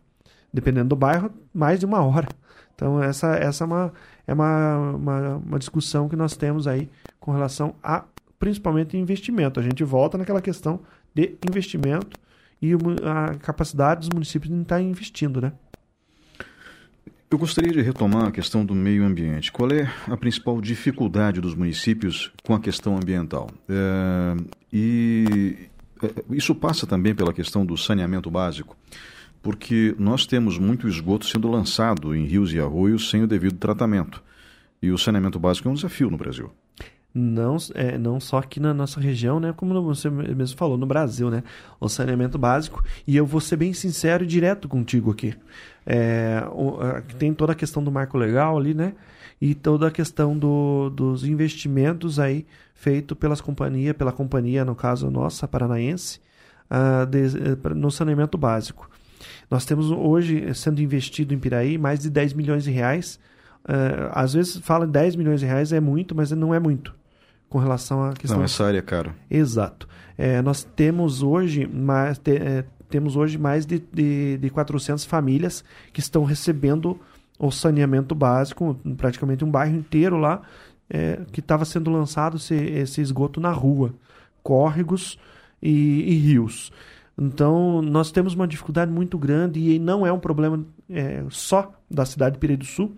dependendo 0.53 0.89
do 0.89 0.97
bairro, 0.97 1.31
mais 1.55 1.79
de 1.79 1.87
uma 1.87 2.03
hora. 2.03 2.27
Então, 2.75 3.01
essa, 3.01 3.37
essa 3.37 3.63
é, 3.63 3.67
uma, 3.67 3.93
é 4.27 4.35
uma, 4.35 4.77
uma, 4.91 5.37
uma 5.37 5.59
discussão 5.61 6.09
que 6.09 6.17
nós 6.17 6.37
temos 6.37 6.67
aí 6.67 6.91
com 7.21 7.31
relação 7.31 7.77
a 7.81 8.05
principalmente 8.39 8.97
investimento. 8.97 9.61
A 9.61 9.63
gente 9.63 9.83
volta 9.85 10.19
naquela 10.19 10.43
questão 10.43 10.81
de 11.17 11.35
investimento 11.49 12.19
e 12.61 12.73
a 13.03 13.35
capacidade 13.37 14.01
dos 14.01 14.11
municípios 14.11 14.53
de 14.55 14.61
estar 14.61 14.81
investindo, 14.83 15.41
né? 15.41 15.53
Eu 17.31 17.39
gostaria 17.39 17.73
de 17.73 17.81
retomar 17.81 18.27
a 18.27 18.31
questão 18.31 18.65
do 18.65 18.75
meio 18.75 19.05
ambiente. 19.05 19.51
Qual 19.51 19.69
é 19.71 19.91
a 20.07 20.17
principal 20.17 20.61
dificuldade 20.61 21.41
dos 21.41 21.55
municípios 21.55 22.31
com 22.45 22.55
a 22.55 22.61
questão 22.61 22.97
ambiental? 22.97 23.51
É, 23.69 24.37
e 24.73 25.69
é, 26.03 26.25
isso 26.31 26.55
passa 26.55 26.87
também 26.87 27.15
pela 27.15 27.33
questão 27.33 27.67
do 27.67 27.77
saneamento 27.77 28.31
básico 28.31 28.77
porque 29.43 29.95
nós 29.97 30.27
temos 30.27 30.59
muito 30.59 30.89
esgoto 30.89 31.25
sendo 31.25 31.49
lançado 31.49 32.17
em 32.17 32.25
rios 32.25 32.53
e 32.53 32.59
arroios 32.59 33.09
sem 33.09 33.23
o 33.23 33.29
devido 33.29 33.57
tratamento. 33.59 34.21
E 34.83 34.91
o 34.91 34.99
saneamento 34.99 35.39
básico 35.39 35.69
é 35.69 35.71
um 35.71 35.75
desafio 35.75 36.11
no 36.11 36.17
Brasil. 36.17 36.51
Não, 37.19 37.57
é, 37.75 37.97
não 37.97 38.21
só 38.21 38.37
aqui 38.37 38.61
na 38.61 38.75
nossa 38.75 39.01
região, 39.01 39.41
né? 39.41 39.51
Como 39.57 39.83
você 39.83 40.11
mesmo 40.11 40.55
falou, 40.55 40.77
no 40.77 40.85
Brasil, 40.85 41.31
né? 41.31 41.43
O 41.81 41.89
saneamento 41.89 42.37
básico. 42.37 42.85
E 43.07 43.17
eu 43.17 43.25
vou 43.25 43.41
ser 43.41 43.57
bem 43.57 43.73
sincero 43.73 44.23
e 44.23 44.27
direto 44.27 44.69
contigo 44.69 45.13
aqui. 45.13 45.35
É, 45.87 46.43
o, 46.53 46.79
tem 47.19 47.33
toda 47.33 47.53
a 47.53 47.55
questão 47.55 47.83
do 47.83 47.91
marco 47.91 48.19
legal 48.19 48.59
ali, 48.59 48.75
né? 48.75 48.93
E 49.41 49.55
toda 49.55 49.89
a 49.89 49.91
questão 49.91 50.37
do, 50.37 50.91
dos 50.91 51.25
investimentos 51.25 52.19
aí 52.19 52.45
feito 52.75 53.17
pelas 53.17 53.41
companhias, 53.41 53.97
pela 53.97 54.13
companhia, 54.13 54.63
no 54.63 54.75
caso 54.75 55.11
nossa, 55.11 55.49
paranaense, 55.49 56.21
uh, 56.71 57.07
de, 57.07 57.29
uh, 57.29 57.75
no 57.75 57.91
saneamento 57.91 58.37
básico. 58.37 58.91
Nós 59.51 59.65
temos 59.65 59.91
hoje 59.91 60.45
eh, 60.45 60.53
sendo 60.53 60.83
investido 60.83 61.33
em 61.33 61.39
Piraí 61.39 61.79
mais 61.79 62.01
de 62.01 62.11
10 62.11 62.35
milhões 62.35 62.65
de 62.65 62.71
reais. 62.71 63.19
Uh, 63.65 64.13
às 64.13 64.35
vezes 64.35 64.59
fala 64.59 64.87
10 64.87 65.17
milhões 65.17 65.41
de 65.41 65.47
reais 65.47 65.73
é 65.73 65.81
muito, 65.81 66.15
mas 66.15 66.31
não 66.33 66.55
é 66.55 66.61
muito 66.61 66.95
com 67.49 67.59
relação 67.59 68.05
à 68.05 68.13
questão. 68.13 68.39
Não, 68.39 68.45
essa 68.45 68.65
área 68.65 68.79
é 68.79 68.83
cara. 68.83 69.15
Exato. 69.31 69.89
É, 70.19 70.41
nós 70.43 70.65
temos 70.65 71.23
hoje 71.23 71.67
mais, 71.67 72.19
te, 72.19 72.33
é, 72.33 72.65
temos 72.89 73.17
hoje 73.17 73.39
mais 73.39 73.67
de, 73.67 73.83
de, 73.93 74.39
de 74.39 74.51
400 74.51 75.05
famílias 75.05 75.65
que 75.93 76.01
estão 76.01 76.25
recebendo 76.25 76.99
o 77.39 77.51
saneamento 77.51 78.15
básico, 78.15 78.79
praticamente 78.97 79.45
um 79.45 79.51
bairro 79.51 79.77
inteiro 79.77 80.17
lá, 80.17 80.43
é, 80.89 81.21
que 81.33 81.41
estava 81.41 81.65
sendo 81.65 81.91
lançado 81.91 82.37
esse, 82.37 82.55
esse, 82.55 83.01
esgoto 83.01 83.41
na 83.41 83.51
rua, 83.51 83.95
córregos 84.43 85.19
e, 85.61 85.71
e 85.71 86.15
rios. 86.15 86.73
Então, 87.19 87.81
nós 87.83 88.11
temos 88.11 88.35
uma 88.35 88.47
dificuldade 88.47 88.91
muito 88.91 89.19
grande 89.19 89.61
e 89.61 89.79
não 89.79 90.07
é 90.07 90.13
um 90.13 90.19
problema 90.19 90.65
é, 90.89 91.25
só 91.31 91.73
da 91.91 92.05
cidade 92.05 92.35
de 92.35 92.39
Pirei 92.39 92.57
do 92.57 92.65
Sul, 92.65 92.97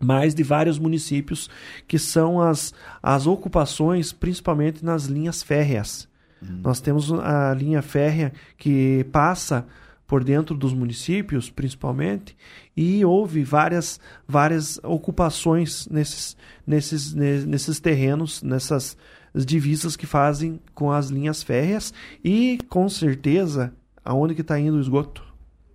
mas 0.00 0.34
de 0.34 0.42
vários 0.42 0.78
municípios 0.78 1.48
que 1.86 1.98
são 1.98 2.40
as, 2.40 2.74
as 3.02 3.26
ocupações, 3.26 4.12
principalmente 4.12 4.84
nas 4.84 5.04
linhas 5.04 5.42
férreas. 5.42 6.08
Hum. 6.42 6.60
Nós 6.62 6.80
temos 6.80 7.12
a 7.12 7.54
linha 7.54 7.82
férrea 7.82 8.32
que 8.58 9.04
passa 9.10 9.66
por 10.06 10.22
dentro 10.22 10.56
dos 10.56 10.72
municípios, 10.72 11.50
principalmente, 11.50 12.36
e 12.76 13.04
houve 13.04 13.42
várias, 13.42 13.98
várias 14.26 14.78
ocupações 14.84 15.88
nesses, 15.88 16.36
nesses, 16.64 17.12
nesses 17.12 17.80
terrenos, 17.80 18.42
nessas 18.42 18.96
as 19.36 19.44
divisas 19.44 19.96
que 19.96 20.06
fazem 20.06 20.58
com 20.74 20.90
as 20.90 21.08
linhas 21.10 21.42
férreas 21.42 21.92
e, 22.24 22.58
com 22.70 22.88
certeza, 22.88 23.74
aonde 24.02 24.34
que 24.34 24.40
está 24.40 24.58
indo 24.58 24.78
o 24.78 24.80
esgoto? 24.80 25.22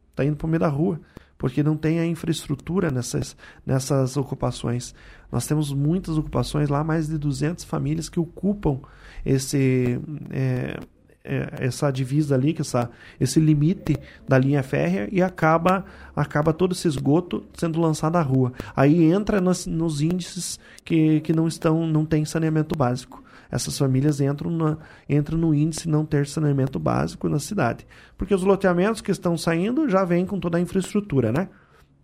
Está 0.09 0.25
indo 0.25 0.35
para 0.35 0.47
o 0.47 0.49
meio 0.49 0.59
da 0.59 0.67
rua, 0.67 0.99
porque 1.41 1.63
não 1.63 1.75
tem 1.75 1.99
a 1.99 2.05
infraestrutura 2.05 2.91
nessas, 2.91 3.35
nessas 3.65 4.15
ocupações. 4.15 4.93
Nós 5.31 5.47
temos 5.47 5.73
muitas 5.73 6.15
ocupações 6.15 6.69
lá, 6.69 6.83
mais 6.83 7.07
de 7.07 7.17
200 7.17 7.63
famílias 7.63 8.07
que 8.07 8.19
ocupam 8.19 8.79
esse... 9.25 9.99
É, 10.29 10.79
é, 11.23 11.65
essa 11.65 11.91
divisa 11.91 12.33
ali, 12.33 12.51
que 12.51 12.61
essa, 12.61 12.89
esse 13.19 13.39
limite 13.39 13.95
da 14.27 14.39
linha 14.39 14.63
férrea 14.63 15.07
e 15.11 15.21
acaba 15.21 15.85
acaba 16.15 16.51
todo 16.51 16.71
esse 16.73 16.87
esgoto 16.87 17.43
sendo 17.53 17.79
lançado 17.79 18.15
à 18.15 18.21
rua. 18.23 18.53
Aí 18.75 19.03
entra 19.03 19.39
nos, 19.39 19.67
nos 19.67 20.01
índices 20.01 20.59
que, 20.83 21.21
que 21.21 21.31
não 21.31 21.47
estão 21.47 21.85
não 21.85 22.07
tem 22.07 22.25
saneamento 22.25 22.75
básico 22.75 23.23
essas 23.51 23.77
famílias 23.77 24.21
entram, 24.21 24.49
na, 24.49 24.77
entram 25.09 25.37
no 25.37 25.53
índice 25.53 25.89
não 25.89 26.05
ter 26.05 26.25
saneamento 26.25 26.79
básico 26.79 27.27
na 27.27 27.37
cidade. 27.37 27.85
Porque 28.17 28.33
os 28.33 28.43
loteamentos 28.43 29.01
que 29.01 29.11
estão 29.11 29.37
saindo 29.37 29.89
já 29.89 30.05
vêm 30.05 30.25
com 30.25 30.39
toda 30.39 30.57
a 30.57 30.61
infraestrutura, 30.61 31.31
né? 31.33 31.49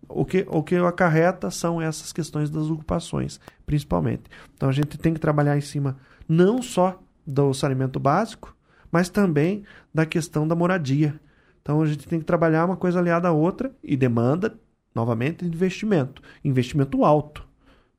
O 0.06 0.24
que, 0.24 0.46
o 0.48 0.62
que 0.62 0.76
acarreta 0.76 1.50
são 1.50 1.80
essas 1.80 2.12
questões 2.12 2.50
das 2.50 2.70
ocupações, 2.70 3.40
principalmente. 3.64 4.24
Então 4.54 4.68
a 4.68 4.72
gente 4.72 4.98
tem 4.98 5.14
que 5.14 5.20
trabalhar 5.20 5.56
em 5.56 5.62
cima 5.62 5.96
não 6.28 6.60
só 6.62 7.02
do 7.26 7.52
saneamento 7.54 7.98
básico, 7.98 8.54
mas 8.92 9.08
também 9.08 9.64
da 9.92 10.04
questão 10.04 10.46
da 10.46 10.54
moradia. 10.54 11.18
Então 11.62 11.80
a 11.82 11.86
gente 11.86 12.06
tem 12.06 12.18
que 12.18 12.24
trabalhar 12.24 12.66
uma 12.66 12.76
coisa 12.76 12.98
aliada 12.98 13.28
à 13.28 13.32
outra 13.32 13.74
e 13.82 13.96
demanda, 13.96 14.58
novamente, 14.94 15.44
investimento. 15.44 16.22
Investimento 16.44 17.04
alto. 17.04 17.46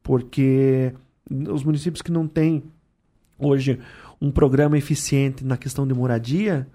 Porque 0.02 0.94
os 1.30 1.64
municípios 1.64 2.02
que 2.02 2.12
não 2.12 2.28
têm 2.28 2.64
hoje 3.40 3.80
um 4.22 4.30
programa 4.32 4.78
eficiente 4.78 5.46
na 5.46 5.58
questão 5.58 5.88
de 5.88 5.94
moradia, 5.94 6.68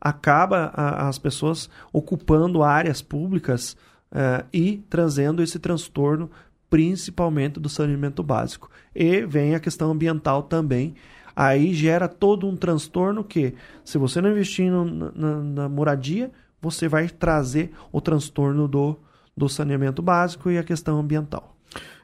acaba 0.00 0.70
a, 0.74 1.08
as 1.08 1.18
pessoas 1.18 1.68
ocupando 1.92 2.62
áreas 2.62 3.02
públicas 3.02 3.76
uh, 4.12 4.44
e 4.52 4.78
trazendo 4.88 5.42
esse 5.42 5.58
transtorno, 5.58 6.30
principalmente 6.68 7.58
do 7.58 7.68
saneamento 7.68 8.22
básico. 8.22 8.70
E 8.94 9.24
vem 9.26 9.54
a 9.54 9.60
questão 9.60 9.90
ambiental 9.90 10.42
também. 10.42 10.94
Aí 11.34 11.72
gera 11.74 12.08
todo 12.08 12.46
um 12.46 12.56
transtorno 12.56 13.24
que, 13.24 13.54
se 13.84 13.98
você 13.98 14.20
não 14.20 14.30
investir 14.30 14.70
no, 14.70 14.84
na, 14.84 15.36
na 15.36 15.68
moradia, 15.68 16.30
você 16.60 16.86
vai 16.88 17.08
trazer 17.08 17.72
o 17.90 18.00
transtorno 18.00 18.68
do, 18.68 18.98
do 19.36 19.48
saneamento 19.48 20.02
básico 20.02 20.50
e 20.50 20.58
a 20.58 20.62
questão 20.62 20.98
ambiental. 20.98 21.56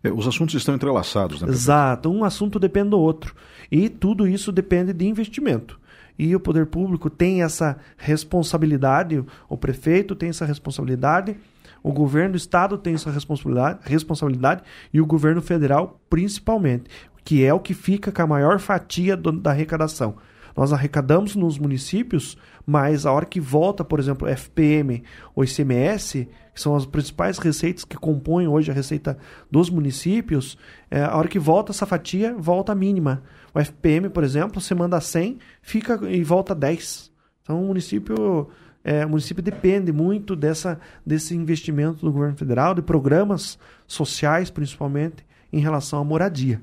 É, 0.03 0.13
os 0.13 0.27
assuntos 0.27 0.55
estão 0.55 0.75
entrelaçados, 0.75 1.43
né? 1.43 1.49
Exato, 1.49 2.11
um 2.11 2.25
assunto 2.25 2.59
depende 2.59 2.91
do 2.91 2.99
outro. 2.99 3.35
E 3.71 3.89
tudo 3.89 4.27
isso 4.27 4.53
depende 4.53 4.93
de 4.93 5.07
investimento. 5.07 5.79
E 6.19 6.35
o 6.35 6.41
poder 6.41 6.67
público 6.67 7.11
tem 7.11 7.43
essa 7.43 7.77
responsabilidade, 7.97 9.23
o 9.49 9.57
prefeito 9.57 10.15
tem 10.15 10.31
essa 10.31 10.47
responsabilidade, 10.47 11.37
o 11.83 11.93
governo 11.93 12.33
do 12.33 12.37
estado 12.37 12.79
tem 12.79 12.95
essa 12.95 13.11
responsabilidade, 13.11 13.81
responsabilidade 13.85 14.63
e 14.93 15.01
o 15.01 15.07
governo 15.07 15.43
federal 15.43 16.01
principalmente, 16.09 16.91
que 17.25 17.45
é 17.45 17.53
o 17.53 17.61
que 17.61 17.75
fica 17.75 18.11
com 18.11 18.23
a 18.23 18.27
maior 18.27 18.59
fatia 18.59 19.17
do, 19.17 19.31
da 19.31 19.51
arrecadação. 19.51 20.17
Nós 20.57 20.73
arrecadamos 20.73 21.37
nos 21.37 21.59
municípios, 21.59 22.39
mas 22.65 23.05
a 23.05 23.13
hora 23.13 23.27
que 23.27 23.39
volta, 23.39 23.85
por 23.85 24.01
exemplo, 24.01 24.27
FPM 24.27 25.05
ou 25.35 25.45
ICMS, 25.45 26.27
que 26.55 26.61
são 26.61 26.75
as 26.75 26.87
principais 26.87 27.37
receitas 27.37 27.85
que 27.85 27.97
compõem 27.97 28.49
hoje 28.49 28.71
a 28.71 28.75
receita 28.75 29.19
dos 29.51 29.69
municípios, 29.69 30.57
é, 30.91 31.03
a 31.03 31.15
hora 31.15 31.29
que 31.29 31.39
volta 31.39 31.73
essa 31.73 31.85
fatia, 31.85 32.35
volta 32.39 32.75
mínima. 32.75 33.23
O 33.57 33.59
FPM, 33.59 34.11
por 34.11 34.23
exemplo, 34.23 34.61
você 34.61 34.75
manda 34.75 35.01
100 35.01 35.39
fica 35.63 35.99
e 36.11 36.23
volta 36.23 36.55
10. 36.55 37.11
Então 37.43 37.63
o 37.63 37.67
município 37.69 38.51
é, 38.85 39.07
o 39.07 39.09
município 39.09 39.43
depende 39.43 39.91
muito 39.93 40.37
dessa, 40.37 40.79
desse 41.05 41.35
investimento 41.35 42.05
do 42.05 42.13
governo 42.13 42.37
federal, 42.37 42.75
de 42.75 42.83
programas 42.83 43.59
sociais, 43.87 44.51
principalmente, 44.51 45.25
em 45.51 45.59
relação 45.59 45.99
à 45.99 46.05
moradia. 46.05 46.61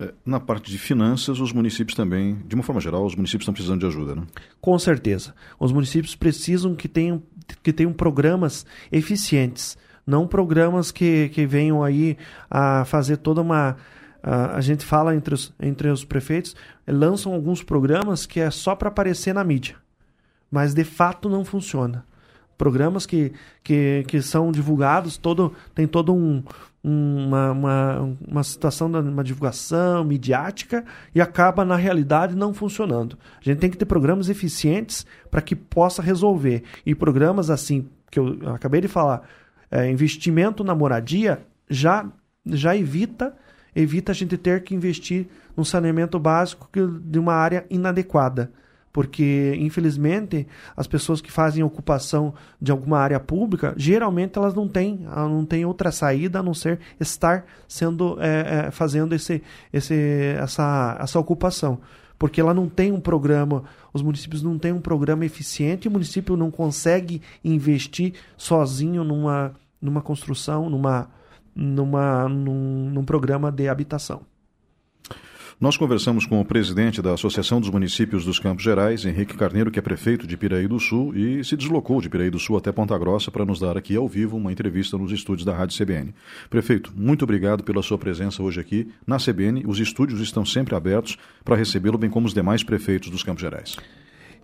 É, 0.00 0.12
na 0.26 0.40
parte 0.40 0.72
de 0.72 0.76
finanças, 0.76 1.38
os 1.38 1.52
municípios 1.52 1.96
também, 1.96 2.36
de 2.48 2.56
uma 2.56 2.64
forma 2.64 2.80
geral, 2.80 3.06
os 3.06 3.14
municípios 3.14 3.44
estão 3.44 3.54
precisando 3.54 3.80
de 3.80 3.86
ajuda, 3.86 4.16
né? 4.16 4.24
Com 4.60 4.76
certeza. 4.80 5.36
Os 5.56 5.70
municípios 5.70 6.16
precisam 6.16 6.74
que 6.74 6.88
tenham, 6.88 7.22
que 7.62 7.72
tenham 7.72 7.92
programas 7.92 8.66
eficientes, 8.90 9.78
não 10.04 10.26
programas 10.26 10.90
que, 10.90 11.28
que 11.30 11.46
venham 11.46 11.82
aí 11.82 12.18
a 12.50 12.84
fazer 12.84 13.18
toda 13.18 13.40
uma. 13.40 13.76
A, 14.26 14.56
a 14.56 14.60
gente 14.60 14.84
fala 14.84 15.14
entre 15.14 15.32
os, 15.32 15.54
entre 15.58 15.88
os 15.88 16.04
prefeitos, 16.04 16.54
lançam 16.86 17.32
alguns 17.32 17.62
programas 17.62 18.26
que 18.26 18.40
é 18.40 18.50
só 18.50 18.74
para 18.74 18.88
aparecer 18.88 19.32
na 19.32 19.42
mídia 19.42 19.76
mas 20.50 20.74
de 20.74 20.84
fato 20.84 21.28
não 21.28 21.44
funciona. 21.44 22.04
Programas 22.56 23.04
que, 23.04 23.32
que, 23.62 24.04
que 24.08 24.22
são 24.22 24.50
divulgados, 24.50 25.18
todo, 25.18 25.52
tem 25.74 25.86
todo 25.86 26.14
um, 26.14 26.42
uma, 26.82 27.52
uma, 27.52 28.16
uma 28.26 28.42
situação 28.42 28.90
de 28.90 28.98
uma 28.98 29.22
divulgação 29.22 30.02
midiática 30.04 30.82
e 31.14 31.20
acaba 31.20 31.66
na 31.66 31.76
realidade 31.76 32.34
não 32.34 32.54
funcionando. 32.54 33.18
A 33.38 33.44
gente 33.44 33.58
tem 33.58 33.70
que 33.70 33.76
ter 33.76 33.84
programas 33.84 34.30
eficientes 34.30 35.04
para 35.30 35.42
que 35.42 35.54
possa 35.54 36.00
resolver. 36.00 36.62
E 36.86 36.94
programas 36.94 37.50
assim, 37.50 37.90
que 38.10 38.18
eu 38.18 38.38
acabei 38.54 38.80
de 38.80 38.88
falar, 38.88 39.28
é, 39.70 39.90
investimento 39.90 40.64
na 40.64 40.74
moradia 40.74 41.44
já, 41.68 42.10
já 42.46 42.74
evita 42.74 43.36
evita 43.76 44.10
a 44.10 44.14
gente 44.14 44.38
ter 44.38 44.64
que 44.64 44.74
investir 44.74 45.28
no 45.54 45.64
saneamento 45.64 46.18
básico 46.18 46.68
de 46.72 47.18
uma 47.18 47.34
área 47.34 47.66
inadequada 47.68 48.50
porque 48.96 49.54
infelizmente 49.58 50.48
as 50.74 50.86
pessoas 50.86 51.20
que 51.20 51.30
fazem 51.30 51.62
ocupação 51.62 52.32
de 52.58 52.72
alguma 52.72 52.98
área 52.98 53.20
pública 53.20 53.74
geralmente 53.76 54.38
elas 54.38 54.54
não 54.54 54.66
têm 54.66 55.00
não 55.14 55.44
têm 55.44 55.66
outra 55.66 55.92
saída 55.92 56.38
a 56.38 56.42
não 56.42 56.54
ser 56.54 56.80
estar 56.98 57.44
sendo 57.68 58.16
é, 58.18 58.68
é, 58.68 58.70
fazendo 58.70 59.14
esse, 59.14 59.42
esse 59.70 59.94
essa 60.38 60.96
essa 60.98 61.20
ocupação 61.20 61.78
porque 62.18 62.40
ela 62.40 62.54
não 62.54 62.70
tem 62.70 62.90
um 62.90 62.98
programa 62.98 63.64
os 63.92 64.00
municípios 64.00 64.42
não 64.42 64.58
têm 64.58 64.72
um 64.72 64.80
programa 64.80 65.26
eficiente 65.26 65.88
o 65.88 65.90
município 65.90 66.34
não 66.34 66.50
consegue 66.50 67.20
investir 67.44 68.14
sozinho 68.34 69.04
numa 69.04 69.52
numa 69.78 70.00
construção 70.00 70.70
numa 70.70 71.10
numa 71.56 72.28
num, 72.28 72.90
num 72.90 73.04
programa 73.04 73.50
de 73.50 73.68
habitação 73.68 74.22
nós 75.58 75.74
conversamos 75.74 76.26
com 76.26 76.38
o 76.38 76.44
presidente 76.44 77.00
da 77.00 77.14
Associação 77.14 77.58
dos 77.58 77.70
Municípios 77.70 78.26
dos 78.26 78.38
Campos 78.38 78.62
Gerais, 78.62 79.06
Henrique 79.06 79.38
Carneiro, 79.38 79.70
que 79.70 79.78
é 79.78 79.82
prefeito 79.82 80.26
de 80.26 80.36
Piraí 80.36 80.68
do 80.68 80.78
Sul 80.78 81.16
e 81.16 81.42
se 81.42 81.56
deslocou 81.56 81.98
de 81.98 82.10
Piraí 82.10 82.28
do 82.28 82.38
Sul 82.38 82.58
até 82.58 82.70
Ponta 82.70 82.96
Grossa 82.98 83.30
para 83.30 83.42
nos 83.42 83.58
dar 83.58 83.74
aqui 83.74 83.96
ao 83.96 84.06
vivo 84.06 84.36
uma 84.36 84.52
entrevista 84.52 84.98
nos 84.98 85.10
estúdios 85.12 85.46
da 85.46 85.54
Rádio 85.54 85.82
CBN. 85.82 86.14
Prefeito, 86.50 86.92
muito 86.94 87.22
obrigado 87.22 87.64
pela 87.64 87.82
sua 87.82 87.96
presença 87.96 88.42
hoje 88.42 88.60
aqui 88.60 88.92
na 89.06 89.16
CBN. 89.16 89.64
Os 89.66 89.80
estúdios 89.80 90.20
estão 90.20 90.44
sempre 90.44 90.74
abertos 90.74 91.16
para 91.42 91.56
recebê-lo, 91.56 91.96
bem 91.96 92.10
como 92.10 92.26
os 92.26 92.34
demais 92.34 92.62
prefeitos 92.62 93.08
dos 93.08 93.22
Campos 93.22 93.40
Gerais. 93.40 93.76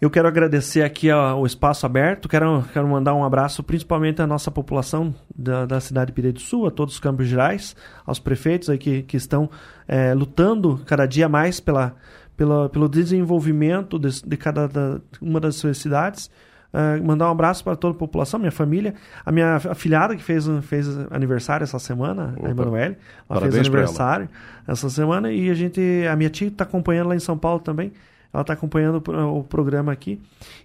Eu 0.03 0.11
quero 0.11 0.27
agradecer 0.27 0.83
aqui 0.83 1.13
o 1.13 1.47
espaço 1.47 1.87
aberto, 1.87 2.29
quero, 2.29 2.65
quero 2.73 2.89
mandar 2.89 3.15
um 3.15 3.23
abraço 3.23 3.63
principalmente 3.63 4.21
à 4.21 4.27
nossa 4.27 4.51
população 4.51 5.15
da, 5.33 5.65
da 5.65 5.81
cidade 5.81 6.07
de 6.09 6.13
Pireira 6.13 6.35
do 6.35 6.41
Sul, 6.41 6.67
a 6.67 6.73
todos 6.73 6.95
os 6.95 7.01
Campos 7.01 7.29
Gerais, 7.29 7.77
aos 8.05 8.19
prefeitos 8.19 8.69
aí 8.69 8.79
que, 8.79 9.03
que 9.05 9.17
estão 9.17 9.49
é, 9.87 10.13
lutando 10.13 10.81
cada 10.87 11.07
dia 11.07 11.29
mais 11.29 11.61
pela, 11.61 11.95
pela, 12.37 12.69
pelo 12.69 12.89
desenvolvimento 12.89 13.97
de, 13.97 14.27
de 14.27 14.37
cada 14.37 14.67
da, 14.67 15.01
uma 15.21 15.39
das 15.39 15.55
suas 15.55 15.79
cidades. 15.79 16.29
Uh, 16.75 17.01
mandar 17.07 17.29
um 17.29 17.31
abraço 17.31 17.63
para 17.63 17.77
toda 17.77 17.95
a 17.95 17.99
população, 17.99 18.41
minha 18.41 18.51
família, 18.51 18.95
a 19.25 19.31
minha 19.31 19.55
afilhada 19.55 20.17
que 20.17 20.23
fez, 20.23 20.47
fez 20.63 20.89
aniversário 21.13 21.63
essa 21.63 21.79
semana, 21.79 22.35
Opa. 22.39 22.49
a 22.49 22.51
Emanuele, 22.51 22.97
ela 22.97 23.41
Parabéns 23.41 23.55
fez 23.55 23.67
aniversário 23.69 24.29
essa 24.67 24.91
semana 24.91 25.31
e 25.31 25.49
a 25.49 25.55
gente, 25.55 25.81
a 26.11 26.17
minha 26.17 26.31
tia 26.31 26.49
está 26.49 26.65
acompanhando 26.65 27.11
lá 27.11 27.15
em 27.15 27.21
São 27.21 27.39
Paulo 27.39 27.61
também. 27.61 27.93
Ela 28.33 28.41
está 28.41 28.55
acompanhando 28.55 29.03
o 29.37 29.45
programa 29.45 29.93
aqui. 29.93 30.19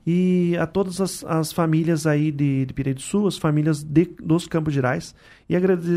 E 0.06 0.56
a 0.58 0.66
todas 0.66 1.02
as, 1.02 1.24
as 1.26 1.52
famílias 1.52 2.08
aí 2.08 2.32
de, 2.32 2.66
de 2.66 2.94
do 2.94 3.02
Sul, 3.02 3.28
as 3.28 3.38
famílias 3.38 3.84
de, 3.84 4.06
dos 4.24 4.48
Campos 4.48 4.74
Gerais. 4.74 5.14
E 5.50 5.56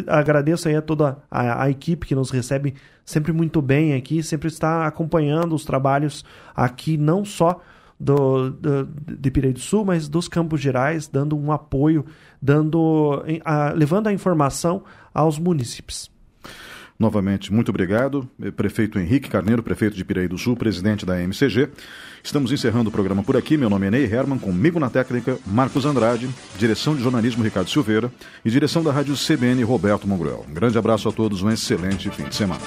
agradeço 0.09 0.69
aí 0.69 0.75
a 0.75 0.83
toda 0.83 1.19
a, 1.31 1.65
a, 1.65 1.71
equipe 1.71 2.07
que 2.07 2.15
nos 2.15 2.31
recebe 2.31 2.75
sempre 3.05 3.33
muito 3.33 3.63
bem 3.63 3.95
aqui, 3.95 4.23
sempre 4.23 4.49
está 4.49 4.87
acompanhando 4.87 5.55
os 5.55 5.65
trabalhos 5.65 6.25
aqui, 6.57 6.97
não 6.97 7.25
só 7.25 7.61
do, 7.99 8.51
do, 8.51 8.87
de 8.87 9.31
Pirei 9.31 9.53
do 9.53 9.61
Sul, 9.61 9.85
mas 9.85 10.09
dos 10.09 10.27
Campos 10.27 10.61
Gerais, 10.61 11.07
dando 11.07 11.37
um 11.37 11.53
apoio, 11.53 12.05
dando, 12.43 13.23
a, 13.45 13.71
levando 13.73 14.09
a 14.09 14.13
informação 14.13 14.83
aos 15.15 15.39
municípios. 15.39 16.11
Novamente, 17.01 17.51
muito 17.51 17.71
obrigado. 17.71 18.29
Eh, 18.43 18.51
prefeito 18.51 18.99
Henrique 18.99 19.31
Carneiro, 19.31 19.63
prefeito 19.63 19.97
de 19.97 20.05
Piraí 20.05 20.29
do 20.29 20.37
Sul, 20.37 20.55
presidente 20.55 21.07
da 21.07 21.19
MCG. 21.19 21.71
Estamos 22.23 22.53
encerrando 22.53 22.91
o 22.91 22.93
programa 22.93 23.23
por 23.23 23.39
aqui. 23.39 23.57
Meu 23.57 23.71
nome 23.71 23.87
é 23.87 23.91
Ney 23.91 24.05
Herman, 24.05 24.39
comigo 24.39 24.79
na 24.79 24.91
técnica 24.91 25.39
Marcos 25.47 25.87
Andrade, 25.87 26.29
direção 26.59 26.95
de 26.95 27.03
jornalismo 27.03 27.43
Ricardo 27.43 27.71
Silveira 27.71 28.13
e 28.45 28.51
direção 28.51 28.85
da 28.85 28.93
rádio 28.93 29.15
CBN 29.15 29.63
Roberto 29.63 30.07
Mongruel. 30.07 30.45
Um 30.47 30.53
grande 30.53 30.77
abraço 30.77 31.09
a 31.09 31.13
todos, 31.13 31.43
um 31.43 31.51
excelente 31.51 32.11
fim 32.11 32.25
de 32.25 32.35
semana. 32.35 32.61